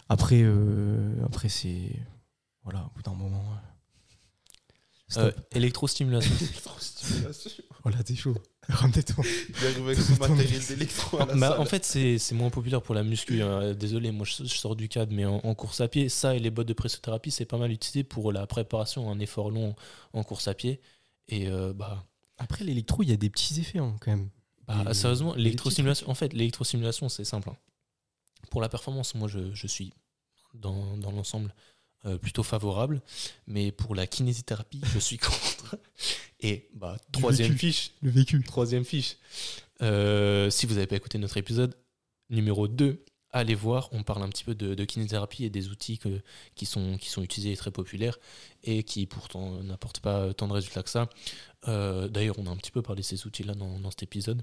Après, 0.09 0.41
euh, 0.43 1.15
après 1.25 1.49
c'est. 1.49 1.91
Voilà, 2.65 2.85
au 2.87 2.91
bout 2.97 3.03
d'un 3.03 3.15
moment. 3.15 3.43
euh, 3.53 3.57
Euh, 5.17 5.31
stop. 5.31 5.47
Électrostimulation. 5.55 6.35
Voilà, 7.85 8.03
t'es 8.03 8.15
chaud. 8.17 8.37
Ramenez-toi. 8.69 9.25
Il 9.49 9.67
arrive 9.67 9.85
avec 9.87 9.99
son 9.99 10.17
matériel 10.17 10.67
d'électro 10.67 11.21
à 11.23 11.27
la 11.27 11.35
Bah, 11.35 11.57
en 11.61 11.65
fait, 11.65 11.85
c'est 11.85 12.19
c'est 12.19 12.35
moins 12.35 12.51
populaire 12.51 12.83
pour 12.83 12.95
la 12.95 13.03
muscu. 13.03 13.41
hein. 13.41 13.73
Désolé, 13.73 14.11
moi 14.11 14.27
je, 14.27 14.43
je 14.45 14.55
sors 14.55 14.77
du 14.77 14.89
cadre, 14.89 15.13
mais 15.15 15.25
en, 15.25 15.37
en 15.37 15.55
course 15.55 15.81
à 15.81 15.89
pied, 15.89 16.09
ça 16.11 16.35
et 16.35 16.39
les 16.39 16.51
bottes 16.51 16.69
de 16.69 16.75
pressothérapie, 16.75 17.31
c'est 17.31 17.47
pas 17.47 17.57
mal 17.57 17.71
utilisé 17.73 18.05
pour 18.05 18.33
la 18.33 18.47
préparation 18.47 19.09
à 19.09 19.13
un 19.15 19.21
effort 19.21 19.51
long 19.51 19.75
en 20.13 20.23
course 20.25 20.49
à 20.49 20.55
pied. 20.55 20.81
Et 21.29 21.49
euh, 21.49 21.73
bah, 21.73 22.05
Après, 22.37 22.65
l'électro, 22.65 23.03
il 23.03 23.09
y 23.09 23.13
a 23.13 23.17
des 23.17 23.31
petits 23.31 23.59
effets 23.61 23.79
hein, 23.79 23.97
quand 24.01 24.11
même. 24.11 24.29
bah, 24.67 24.85
Des- 24.85 24.95
sérieusement, 24.95 25.35
l'électrostimulation, 25.35 26.11
en 26.11 26.15
fait, 26.15 26.33
l'électrostimulation, 26.35 27.09
c'est 27.09 27.25
simple. 27.25 27.49
hein. 27.51 27.57
Pour 28.51 28.61
la 28.61 28.69
performance, 28.69 29.15
moi 29.15 29.29
je, 29.29 29.53
je 29.55 29.67
suis 29.67 29.93
dans, 30.55 30.97
dans 30.97 31.11
l'ensemble 31.11 31.55
euh, 32.07 32.17
plutôt 32.17 32.43
favorable, 32.45 33.03
mais 33.47 33.73
pour 33.73 33.95
la 33.95 34.07
kinésithérapie, 34.07 34.81
je 34.85 34.99
suis 34.99 35.19
contre. 35.19 35.77
Et 36.41 36.69
bah, 36.75 36.97
troisième 37.13 37.53
vécu. 37.53 37.73
fiche, 37.73 37.93
Le 38.03 38.11
vécu. 38.11 38.43
Troisième 38.43 38.85
fiche. 38.85 39.17
Euh, 39.83 40.49
si 40.51 40.67
vous 40.67 40.75
n'avez 40.75 40.87
pas 40.87 40.97
écouté 40.97 41.19
notre 41.19 41.37
épisode 41.37 41.77
numéro 42.31 42.69
2, 42.69 43.05
allez 43.33 43.55
voir. 43.55 43.89
On 43.93 44.03
parle 44.03 44.23
un 44.23 44.29
petit 44.29 44.45
peu 44.45 44.55
de, 44.55 44.75
de 44.75 44.85
kinésithérapie 44.85 45.45
et 45.45 45.51
des 45.51 45.69
outils 45.69 45.99
que- 45.99 46.21
qui, 46.55 46.67
sont, 46.67 46.97
qui 46.99 47.09
sont 47.09 47.23
utilisés 47.23 47.53
et 47.53 47.57
très 47.57 47.71
populaires 47.71 48.19
et 48.65 48.83
qui 48.83 49.07
pourtant 49.07 49.63
n'apportent 49.63 50.01
pas 50.01 50.33
tant 50.35 50.49
de 50.49 50.53
résultats 50.53 50.83
que 50.83 50.91
ça. 50.91 51.09
Euh, 51.67 52.09
D'ailleurs, 52.09 52.37
on 52.39 52.47
a 52.47 52.51
un 52.51 52.57
petit 52.57 52.71
peu 52.71 52.83
parlé 52.83 53.01
de 53.03 53.07
ces 53.07 53.27
outils-là 53.27 53.55
dans, 53.55 53.79
dans 53.81 53.91
cet 53.91 54.03
épisode. 54.03 54.43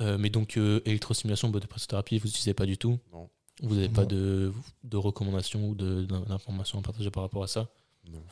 Euh, 0.00 0.16
mais 0.18 0.30
donc, 0.30 0.56
euh, 0.56 0.80
électrostimulation, 0.84 1.48
botte 1.50 1.62
de 1.62 1.66
pressothérapie, 1.68 2.18
vous 2.18 2.26
n'utilisez 2.26 2.54
pas 2.54 2.66
du 2.66 2.78
tout? 2.78 2.98
Non. 3.12 3.28
Vous 3.62 3.74
n'avez 3.74 3.88
pas 3.88 4.04
de, 4.04 4.52
de 4.84 4.96
recommandations 4.96 5.68
ou 5.68 5.74
d'informations 5.74 6.78
à 6.78 6.82
partager 6.82 7.10
par 7.10 7.22
rapport 7.22 7.42
à 7.42 7.46
ça? 7.46 7.70
Non. 8.08 8.22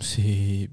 C'est 0.00 0.68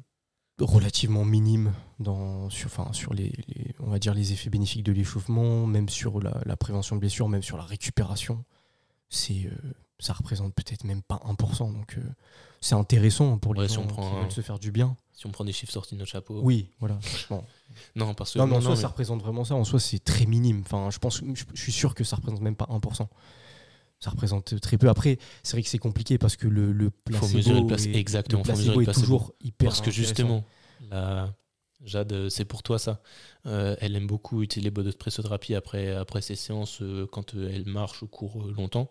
relativement 0.60 1.26
minime 1.26 1.74
dans, 2.00 2.50
sur, 2.50 2.68
enfin, 2.68 2.92
sur 2.94 3.14
les, 3.14 3.32
les- 3.48 3.74
on 3.80 3.90
va 3.90 4.00
dire 4.00 4.14
les 4.14 4.34
effets 4.34 4.50
bénéfiques 4.50 4.84
de 4.84 4.92
l'échauffement, 4.92 5.66
même 5.66 5.90
sur 5.90 6.20
la, 6.22 6.42
la 6.46 6.56
prévention 6.58 6.96
de 6.96 7.00
blessures, 7.00 7.28
même 7.30 7.42
sur 7.44 7.58
la 7.58 7.64
récupération. 7.64 8.44
C'est, 9.16 9.46
euh, 9.46 9.52
ça 10.00 10.14
représente 10.14 10.54
peut-être 10.56 10.84
même 10.86 11.02
pas 11.04 11.22
1%. 11.26 11.72
Donc, 11.72 11.98
euh, 11.98 12.02
c'est 12.62 12.76
intéressant 12.76 13.38
pour 13.38 13.54
les 13.54 13.62
Ouais, 13.62 13.68
si 13.68 13.76
gens 13.76 13.84
on 13.84 13.88
prend 13.88 14.10
qui 14.10 14.16
un- 14.18 14.22
veulent 14.22 14.32
se 14.32 14.42
faire 14.42 14.58
du 14.60 14.72
bien. 14.72 14.98
Si 15.14 15.28
on 15.28 15.32
prend 15.32 15.46
des 15.46 15.54
chiffres 15.54 15.72
sortis 15.72 15.94
de 15.94 16.00
notre 16.00 16.12
chapeau. 16.12 16.40
Oui, 16.42 16.70
voilà. 16.80 16.98
Bon. 17.30 17.44
Non, 17.96 18.14
parce 18.16 18.34
que. 18.34 18.40
Non, 18.40 18.48
mais 18.48 18.56
en 18.58 18.62
soi, 18.62 18.72
mais- 18.72 18.76
ça 18.82 18.88
représente 18.88 19.22
vraiment 19.22 19.44
ça. 19.44 19.56
En 19.56 19.64
soi, 19.64 19.80
c'est 19.80 20.04
très 20.04 20.26
minime. 20.26 20.62
Enfin, 20.66 20.90
je 20.92 20.98
pense, 21.00 21.20
je, 21.34 21.44
je 21.54 21.62
suis 21.62 21.72
sûr 21.72 21.94
que 21.96 22.04
ça 22.04 22.16
représente 22.16 22.42
même 22.42 22.56
pas 22.56 22.66
1%. 22.70 23.08
Ça 24.00 24.10
représente 24.10 24.60
très 24.60 24.78
peu. 24.78 24.90
Après, 24.90 25.18
c'est 25.44 25.54
vrai 25.54 25.64
que 25.64 25.70
c'est 25.70 25.78
compliqué 25.78 26.18
parce 26.18 26.36
que 26.36 26.48
le, 26.48 26.72
le 26.74 26.90
placebo, 26.90 27.38
mesurer 27.38 27.62
le 27.62 27.68
place- 27.68 27.86
est, 27.86 27.96
exactement, 27.96 28.42
le 28.42 28.46
faut 28.46 28.58
mesurer 28.58 28.74
placebo 28.74 28.80
le 28.80 28.82
est 28.82 28.86
placebo. 28.86 29.02
toujours 29.06 29.34
hyper 29.42 29.68
Parce 29.70 29.82
que 29.82 29.92
justement, 29.92 30.44
la... 30.92 31.34
Jade, 31.84 32.14
euh, 32.14 32.30
c'est 32.30 32.46
pour 32.46 32.64
toi 32.64 32.80
ça. 32.80 33.02
Euh, 33.46 33.76
elle 33.80 33.96
aime 33.96 34.08
beaucoup 34.08 34.42
utiliser 34.42 34.66
les 34.66 34.72
bottes 34.72 34.86
de 34.86 34.92
pressothérapie 34.92 35.56
après, 35.56 35.92
après 35.94 36.22
ses 36.22 36.36
séances 36.36 36.82
euh, 36.82 37.06
quand 37.12 37.34
elle 37.36 37.66
marche 37.68 38.02
ou 38.04 38.08
court 38.08 38.42
euh, 38.44 38.54
longtemps. 38.54 38.90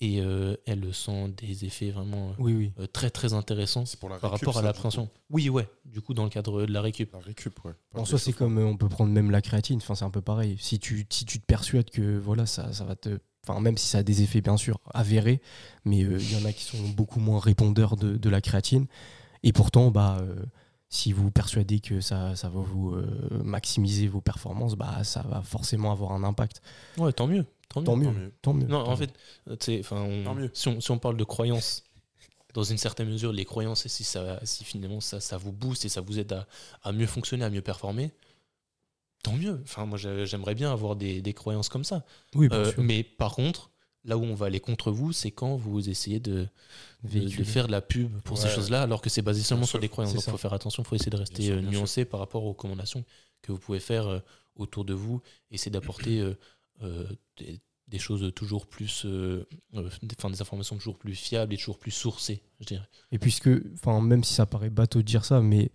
Et 0.00 0.20
euh, 0.20 0.56
elle 0.66 0.92
sent 0.92 1.28
des 1.36 1.64
effets 1.64 1.92
vraiment 1.92 2.30
euh, 2.30 2.34
Oui, 2.40 2.52
oui. 2.54 2.72
euh, 2.80 2.86
très 2.88 3.10
très 3.10 3.32
intéressants 3.32 3.86
C'est 3.86 3.98
pour 4.00 4.08
la 4.08 4.18
par 4.18 4.32
récup, 4.32 4.46
rapport 4.48 4.58
à 4.58 4.62
ça, 4.62 4.66
l'appréhension. 4.66 5.08
Oui, 5.30 5.48
ouais, 5.48 5.68
du 5.84 6.00
coup, 6.00 6.14
dans 6.14 6.24
le 6.24 6.30
cadre 6.30 6.66
de 6.66 6.72
la 6.72 6.80
récup. 6.82 7.12
La 7.12 7.20
récup, 7.20 7.64
ouais. 7.64 7.72
Pas 7.92 8.00
En 8.00 8.04
soi, 8.04 8.18
c'est 8.18 8.32
comme 8.32 8.58
euh, 8.58 8.64
on 8.66 8.76
peut 8.76 8.88
prendre 8.88 9.12
même 9.12 9.30
la 9.30 9.40
créatine. 9.40 9.76
Enfin, 9.76 9.94
c'est 9.94 10.04
un 10.04 10.10
peu 10.10 10.20
pareil. 10.20 10.56
Si 10.58 10.80
tu, 10.80 11.06
si 11.08 11.24
tu 11.24 11.38
te 11.38 11.46
persuades 11.46 11.90
que 11.90 12.18
voilà, 12.18 12.44
ça, 12.44 12.72
ça 12.72 12.84
va 12.84 12.96
te. 12.96 13.20
Enfin, 13.46 13.60
même 13.60 13.76
si 13.78 13.86
ça 13.86 13.98
a 13.98 14.02
des 14.02 14.22
effets, 14.22 14.40
bien 14.40 14.56
sûr, 14.56 14.80
avérés, 14.92 15.40
mais 15.84 16.02
euh, 16.02 16.18
il 16.18 16.32
y 16.32 16.42
en 16.42 16.44
a 16.44 16.52
qui 16.52 16.64
sont 16.64 16.88
beaucoup 16.88 17.20
moins 17.20 17.38
répondeurs 17.38 17.96
de, 17.96 18.16
de 18.16 18.28
la 18.30 18.40
créatine. 18.40 18.86
Et 19.44 19.52
pourtant, 19.52 19.90
bah, 19.92 20.16
euh, 20.22 20.34
si 20.94 21.12
vous 21.12 21.30
persuadez 21.30 21.80
que 21.80 22.00
ça, 22.00 22.36
ça 22.36 22.48
va 22.48 22.60
vous 22.60 22.92
euh, 22.94 23.04
maximiser 23.42 24.06
vos 24.06 24.20
performances, 24.20 24.74
bah, 24.76 25.02
ça 25.02 25.22
va 25.22 25.42
forcément 25.42 25.90
avoir 25.90 26.12
un 26.12 26.22
impact. 26.22 26.62
Ouais, 26.98 27.12
tant 27.12 27.26
mieux. 27.26 27.44
Tant 27.68 27.80
mieux. 27.80 27.86
Tant 27.86 27.96
mieux. 27.96 28.04
Tant 28.06 28.12
mieux. 28.12 28.32
Tant 28.42 28.52
mieux. 28.54 28.66
Non, 28.66 28.84
Tant 28.84 28.90
en 28.92 28.96
mieux. 28.96 29.06
fait, 29.08 29.90
on- 29.90 30.22
Tant 30.24 30.34
mieux. 30.34 30.50
si, 30.54 30.68
on, 30.68 30.80
si 30.80 30.90
on 30.92 30.98
parle 30.98 31.16
de 31.16 31.24
croyances, 31.24 31.82
dans 32.54 32.62
une 32.62 32.78
certaine 32.78 33.08
mesure, 33.08 33.32
les 33.32 33.44
croyances, 33.44 33.88
si, 33.88 34.04
ça, 34.04 34.38
si 34.44 34.62
finalement 34.64 35.00
ça, 35.00 35.18
ça 35.18 35.36
vous 35.36 35.50
booste 35.50 35.84
et 35.84 35.88
ça 35.88 36.00
vous 36.00 36.20
aide 36.20 36.32
à, 36.32 36.46
à 36.84 36.92
mieux 36.92 37.06
fonctionner, 37.08 37.44
à 37.44 37.50
mieux 37.50 37.62
performer, 37.62 38.12
tant 39.24 39.32
mieux. 39.32 39.60
Enfin, 39.64 39.86
moi, 39.86 39.98
j'ai- 39.98 40.26
j'aimerais 40.26 40.54
bien 40.54 40.70
avoir 40.72 40.94
des, 40.94 41.20
des 41.22 41.32
croyances 41.34 41.68
comme 41.68 41.82
ça. 41.84 42.04
oui, 42.36 42.48
bien 42.48 42.58
Euh, 42.58 42.72
sûr. 42.72 42.82
mais 42.84 43.02
par 43.02 43.34
contre, 43.34 43.70
là 44.04 44.18
où 44.18 44.22
on 44.22 44.34
va 44.34 44.46
aller 44.46 44.60
contre 44.60 44.90
vous, 44.90 45.12
c'est 45.12 45.30
quand 45.30 45.56
vous 45.56 45.88
essayez 45.88 46.20
de, 46.20 46.32
de, 46.32 46.48
Véhiculer. 47.02 47.38
de 47.38 47.44
faire 47.44 47.66
de 47.66 47.72
la 47.72 47.80
pub 47.80 48.20
pour 48.22 48.38
ces 48.38 48.48
choses-là, 48.48 48.82
alors 48.82 49.00
que 49.00 49.10
c'est 49.10 49.22
basé 49.22 49.42
seulement 49.42 49.66
sur 49.66 49.78
des 49.78 49.88
croyances. 49.88 50.14
Donc 50.14 50.24
il 50.26 50.30
faut 50.30 50.36
faire 50.36 50.52
attention, 50.52 50.82
il 50.82 50.86
faut 50.86 50.96
essayer 50.96 51.10
de 51.10 51.16
rester 51.16 51.42
sûr, 51.42 51.56
euh, 51.56 51.60
sûr. 51.60 51.70
nuancé 51.70 52.04
par 52.04 52.20
rapport 52.20 52.44
aux 52.44 52.50
recommandations 52.50 53.04
que 53.42 53.52
vous 53.52 53.58
pouvez 53.58 53.80
faire 53.80 54.06
euh, 54.06 54.20
autour 54.56 54.84
de 54.84 54.94
vous. 54.94 55.20
Essayer 55.50 55.70
d'apporter 55.70 56.20
euh, 56.20 56.34
euh, 56.82 57.06
des, 57.38 57.60
des 57.88 57.98
choses 57.98 58.32
toujours 58.34 58.66
plus, 58.66 59.04
euh, 59.04 59.46
des, 60.02 60.16
informations 60.40 60.76
toujours 60.76 60.98
plus 60.98 61.14
fiables 61.14 61.52
et 61.54 61.56
toujours 61.56 61.78
plus 61.78 61.90
sourcées, 61.90 62.42
je 62.60 62.66
dirais. 62.66 62.88
Et 63.12 63.18
puisque, 63.18 63.50
enfin, 63.74 64.00
même 64.00 64.24
si 64.24 64.34
ça 64.34 64.46
paraît 64.46 64.70
bateau 64.70 65.00
de 65.00 65.04
dire 65.04 65.24
ça, 65.24 65.40
mais 65.40 65.70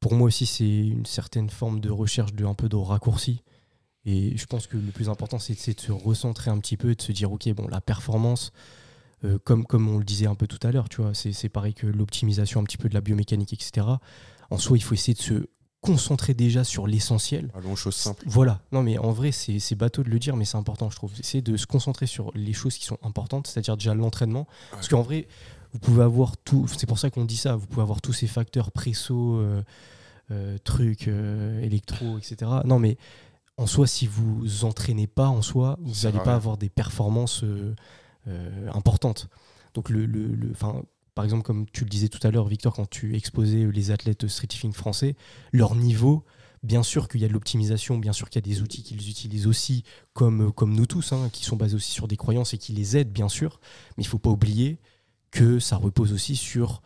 pour 0.00 0.14
moi 0.14 0.28
aussi, 0.28 0.46
c'est 0.46 0.64
une 0.64 1.06
certaine 1.06 1.50
forme 1.50 1.80
de 1.80 1.90
recherche 1.90 2.32
de 2.34 2.44
un 2.44 2.54
peu 2.54 2.68
de 2.68 2.76
raccourci. 2.76 3.42
Et 4.04 4.36
je 4.36 4.46
pense 4.46 4.66
que 4.66 4.76
le 4.76 4.90
plus 4.90 5.08
important, 5.08 5.38
c'est 5.38 5.54
de 5.54 5.80
se 5.80 5.92
recentrer 5.92 6.50
un 6.50 6.58
petit 6.58 6.76
peu 6.76 6.90
et 6.90 6.94
de 6.94 7.02
se 7.02 7.12
dire, 7.12 7.32
ok, 7.32 7.48
bon, 7.54 7.68
la 7.68 7.80
performance, 7.80 8.52
euh, 9.24 9.38
comme, 9.44 9.64
comme 9.64 9.88
on 9.88 9.98
le 9.98 10.04
disait 10.04 10.26
un 10.26 10.34
peu 10.34 10.46
tout 10.46 10.58
à 10.66 10.72
l'heure, 10.72 10.88
tu 10.88 11.02
vois, 11.02 11.14
c'est 11.14 11.32
c'est 11.32 11.48
pareil 11.48 11.74
que 11.74 11.86
l'optimisation 11.86 12.60
un 12.60 12.64
petit 12.64 12.78
peu 12.78 12.88
de 12.88 12.94
la 12.94 13.00
biomécanique, 13.00 13.52
etc. 13.52 13.86
En 14.50 14.58
soi, 14.58 14.76
il 14.76 14.82
faut 14.82 14.94
essayer 14.94 15.14
de 15.14 15.22
se 15.22 15.46
concentrer 15.82 16.32
déjà 16.32 16.64
sur 16.64 16.86
l'essentiel. 16.86 17.50
Allons 17.54 17.72
aux 17.72 17.76
choses 17.76 17.96
simples. 17.96 18.24
Voilà, 18.26 18.60
non 18.70 18.82
mais 18.82 18.98
en 18.98 19.10
vrai 19.10 19.32
c'est 19.32 19.58
c'est 19.58 19.74
bateau 19.74 20.04
de 20.04 20.10
le 20.10 20.18
dire 20.20 20.36
mais 20.36 20.44
c'est 20.44 20.56
important 20.56 20.88
je 20.88 20.96
trouve. 20.96 21.12
C'est 21.20 21.42
de 21.42 21.56
se 21.56 21.66
concentrer 21.66 22.06
sur 22.06 22.30
les 22.34 22.52
choses 22.52 22.78
qui 22.78 22.86
sont 22.86 22.98
importantes, 23.02 23.48
c'est-à-dire 23.48 23.76
déjà 23.76 23.92
l'entraînement. 23.92 24.46
Parce 24.70 24.88
qu'en 24.88 25.02
vrai, 25.02 25.26
vous 25.72 25.80
pouvez 25.80 26.04
avoir 26.04 26.36
tout, 26.36 26.66
c'est 26.68 26.86
pour 26.86 26.98
ça 26.98 27.10
qu'on 27.10 27.24
dit 27.24 27.36
ça, 27.36 27.56
vous 27.56 27.66
pouvez 27.66 27.82
avoir 27.82 28.00
tous 28.00 28.12
ces 28.12 28.28
facteurs 28.28 28.70
presso, 28.70 29.36
euh, 29.36 29.62
euh, 30.30 30.56
trucs, 30.62 31.08
euh, 31.08 31.60
électro, 31.62 32.16
etc. 32.16 32.50
Non 32.64 32.78
mais 32.78 32.96
en 33.56 33.66
soi 33.66 33.86
si 33.86 34.06
vous 34.06 34.64
entraînez 34.64 35.06
pas 35.06 35.28
en 35.28 35.42
soi, 35.42 35.78
vous 35.80 36.04
n'allez 36.04 36.20
pas 36.20 36.34
avoir 36.34 36.56
des 36.56 36.68
performances 36.68 37.44
euh, 37.44 37.74
euh, 38.28 38.70
importantes. 38.72 39.28
Donc 39.74 39.88
le, 39.88 40.06
le, 40.06 40.52
par 41.14 41.24
exemple 41.24 41.42
comme 41.42 41.66
tu 41.70 41.84
le 41.84 41.90
disais 41.90 42.08
tout 42.08 42.24
à 42.26 42.30
l'heure 42.30 42.46
Victor 42.46 42.74
quand 42.74 42.88
tu 42.88 43.16
exposais 43.16 43.66
les 43.70 43.90
athlètes 43.90 44.26
streetifing 44.26 44.72
français, 44.72 45.16
leur 45.52 45.74
niveau 45.74 46.24
Bien 46.62 46.84
sûr 46.84 47.08
qu'il 47.08 47.20
y 47.20 47.24
a 47.24 47.28
de 47.28 47.32
l'optimisation, 47.32 47.98
bien 47.98 48.12
sûr 48.12 48.30
qu'il 48.30 48.40
y 48.40 48.44
a 48.44 48.48
des 48.48 48.62
outils 48.62 48.84
qu'ils 48.84 49.10
utilisent 49.10 49.48
aussi, 49.48 49.82
comme, 50.12 50.52
comme 50.52 50.74
nous 50.74 50.86
tous, 50.86 51.12
hein, 51.12 51.28
qui 51.32 51.44
sont 51.44 51.56
basés 51.56 51.74
aussi 51.74 51.90
sur 51.90 52.06
des 52.06 52.16
croyances 52.16 52.54
et 52.54 52.58
qui 52.58 52.72
les 52.72 52.96
aident, 52.96 53.10
bien 53.10 53.28
sûr. 53.28 53.58
Mais 53.96 54.04
il 54.04 54.06
ne 54.06 54.10
faut 54.10 54.20
pas 54.20 54.30
oublier 54.30 54.78
que 55.32 55.58
ça 55.58 55.76
repose 55.76 56.12
aussi 56.12 56.36
sur 56.36 56.80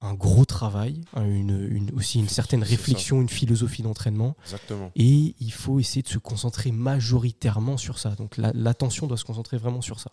un 0.00 0.14
gros 0.14 0.44
travail, 0.44 1.00
une, 1.16 1.66
une- 1.70 1.90
aussi 1.96 2.20
une 2.20 2.28
certaine 2.28 2.62
réflexion, 2.62 3.20
une 3.20 3.28
philosophie 3.28 3.82
d'entraînement. 3.82 4.36
Exactement. 4.44 4.92
Et 4.94 5.34
il 5.40 5.52
faut 5.52 5.80
essayer 5.80 6.02
de 6.02 6.08
se 6.08 6.18
concentrer 6.18 6.70
majoritairement 6.70 7.76
sur 7.76 7.98
ça. 7.98 8.10
Donc 8.14 8.36
la- 8.36 8.52
l'attention 8.52 9.06
doit 9.08 9.16
se 9.16 9.24
concentrer 9.24 9.56
vraiment 9.58 9.80
sur 9.80 9.98
ça. 9.98 10.12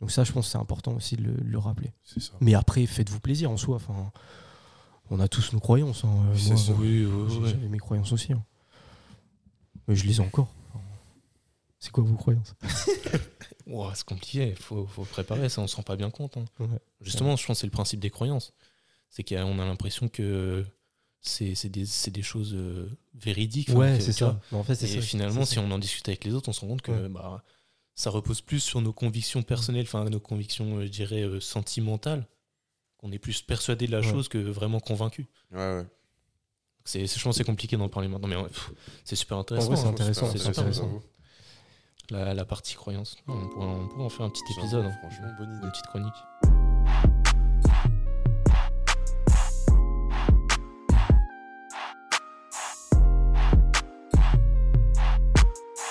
Donc 0.00 0.10
ça, 0.10 0.24
je 0.24 0.32
pense 0.32 0.46
que 0.46 0.52
c'est 0.52 0.58
important 0.58 0.92
aussi 0.94 1.16
de 1.16 1.22
le, 1.22 1.34
le 1.34 1.58
rappeler. 1.58 1.92
Ça. 2.04 2.32
Mais 2.40 2.54
après, 2.54 2.84
faites-vous 2.86 3.20
plaisir 3.20 3.50
en 3.50 3.56
soi. 3.58 3.76
Enfin, 3.76 4.10
on 5.10 5.20
a 5.20 5.28
tous 5.28 5.52
nos 5.52 5.60
croyances. 5.60 6.04
hein. 6.04 6.24
C'est 6.34 6.48
moi, 6.50 6.56
ça. 6.58 6.72
Oui, 6.72 7.06
j'ai- 7.28 7.48
J'avais 7.50 7.68
mes 7.68 7.78
croyances 7.78 8.12
aussi. 8.12 8.32
hein. 8.32 8.42
Mais 9.86 9.94
je 9.96 10.06
les 10.06 10.16
ai 10.16 10.20
encore. 10.20 10.48
C'est 11.78 11.90
quoi 11.92 12.02
vos 12.04 12.14
croyances? 12.16 12.54
C'est 13.94 14.04
compliqué, 14.04 14.48
il 14.50 14.62
faut, 14.62 14.86
faut 14.86 15.04
préparer, 15.04 15.48
ça 15.48 15.60
on 15.62 15.66
se 15.66 15.76
rend 15.76 15.82
pas 15.82 15.96
bien 15.96 16.10
compte. 16.10 16.36
hein. 16.36 16.44
Ouais. 16.60 16.66
Justement, 17.00 17.34
je 17.36 17.46
pense 17.46 17.56
que 17.56 17.60
c'est 17.60 17.66
le 17.66 17.70
principe 17.70 17.98
des 18.00 18.10
croyances. 18.10 18.52
C'est 19.16 19.22
qu'on 19.22 19.60
a 19.60 19.64
l'impression 19.64 20.08
que 20.08 20.64
c'est 21.20 21.54
c'est 21.54 21.68
des, 21.68 21.86
c'est 21.86 22.10
des 22.10 22.20
choses 22.22 22.52
euh, 22.54 22.90
véridiques. 23.14 23.68
Ouais, 23.68 24.00
c'est 24.00 24.18
vois, 24.18 24.32
ça. 24.32 24.40
Mais 24.50 24.58
en 24.58 24.64
fait, 24.64 24.72
Et 24.82 24.86
ça. 24.88 25.00
finalement, 25.00 25.44
si 25.44 25.60
on 25.60 25.70
en 25.70 25.78
discute 25.78 26.08
avec 26.08 26.24
les 26.24 26.34
autres, 26.34 26.48
on 26.48 26.52
se 26.52 26.60
rend 26.62 26.66
compte 26.66 26.82
que 26.82 26.90
Ouais. 26.90 27.08
bah, 27.08 27.44
ça 27.94 28.10
repose 28.10 28.40
plus 28.40 28.58
sur 28.58 28.80
nos 28.80 28.92
convictions 28.92 29.44
personnelles, 29.44 29.84
enfin 29.86 30.02
nos 30.10 30.18
convictions, 30.18 30.78
euh, 30.78 30.82
je 30.86 30.88
dirais, 30.90 31.22
euh, 31.22 31.38
sentimentales, 31.38 32.26
qu'on 32.98 33.12
est 33.12 33.20
plus 33.20 33.40
persuadé 33.40 33.86
de 33.86 33.92
la 33.92 34.00
Ouais. 34.00 34.10
chose 34.10 34.26
que 34.26 34.38
vraiment 34.38 34.80
convaincu. 34.80 35.28
Ouais, 35.52 35.58
ouais. 35.76 35.86
C'est, 36.84 37.06
je 37.06 37.12
pense 37.22 37.34
que 37.36 37.38
c'est 37.38 37.44
compliqué 37.44 37.76
d'en 37.76 37.88
parler 37.88 38.08
maintenant, 38.08 38.26
mais 38.26 38.34
ouais, 38.36 38.48
pff, 38.48 38.72
c'est 39.04 39.14
super 39.14 39.38
intéressant. 39.38 39.76
c'est 39.76 39.84
hein. 39.86 39.90
intéressant, 39.90 40.28
super 40.32 40.48
intéressant. 40.48 41.00
La, 42.10 42.34
la 42.34 42.44
partie 42.44 42.74
croyance. 42.74 43.16
On 43.28 43.48
pourrait, 43.48 43.66
on 43.66 43.88
pourrait 43.88 44.04
en 44.04 44.08
faire 44.10 44.26
un 44.26 44.30
petit 44.30 44.42
épisode, 44.58 44.84
hein. 44.86 44.92
Franchement, 45.00 45.28
bonne 45.38 45.54
idée. 45.54 45.64
une 45.66 45.70
petite 45.70 45.86
chronique. 45.86 47.13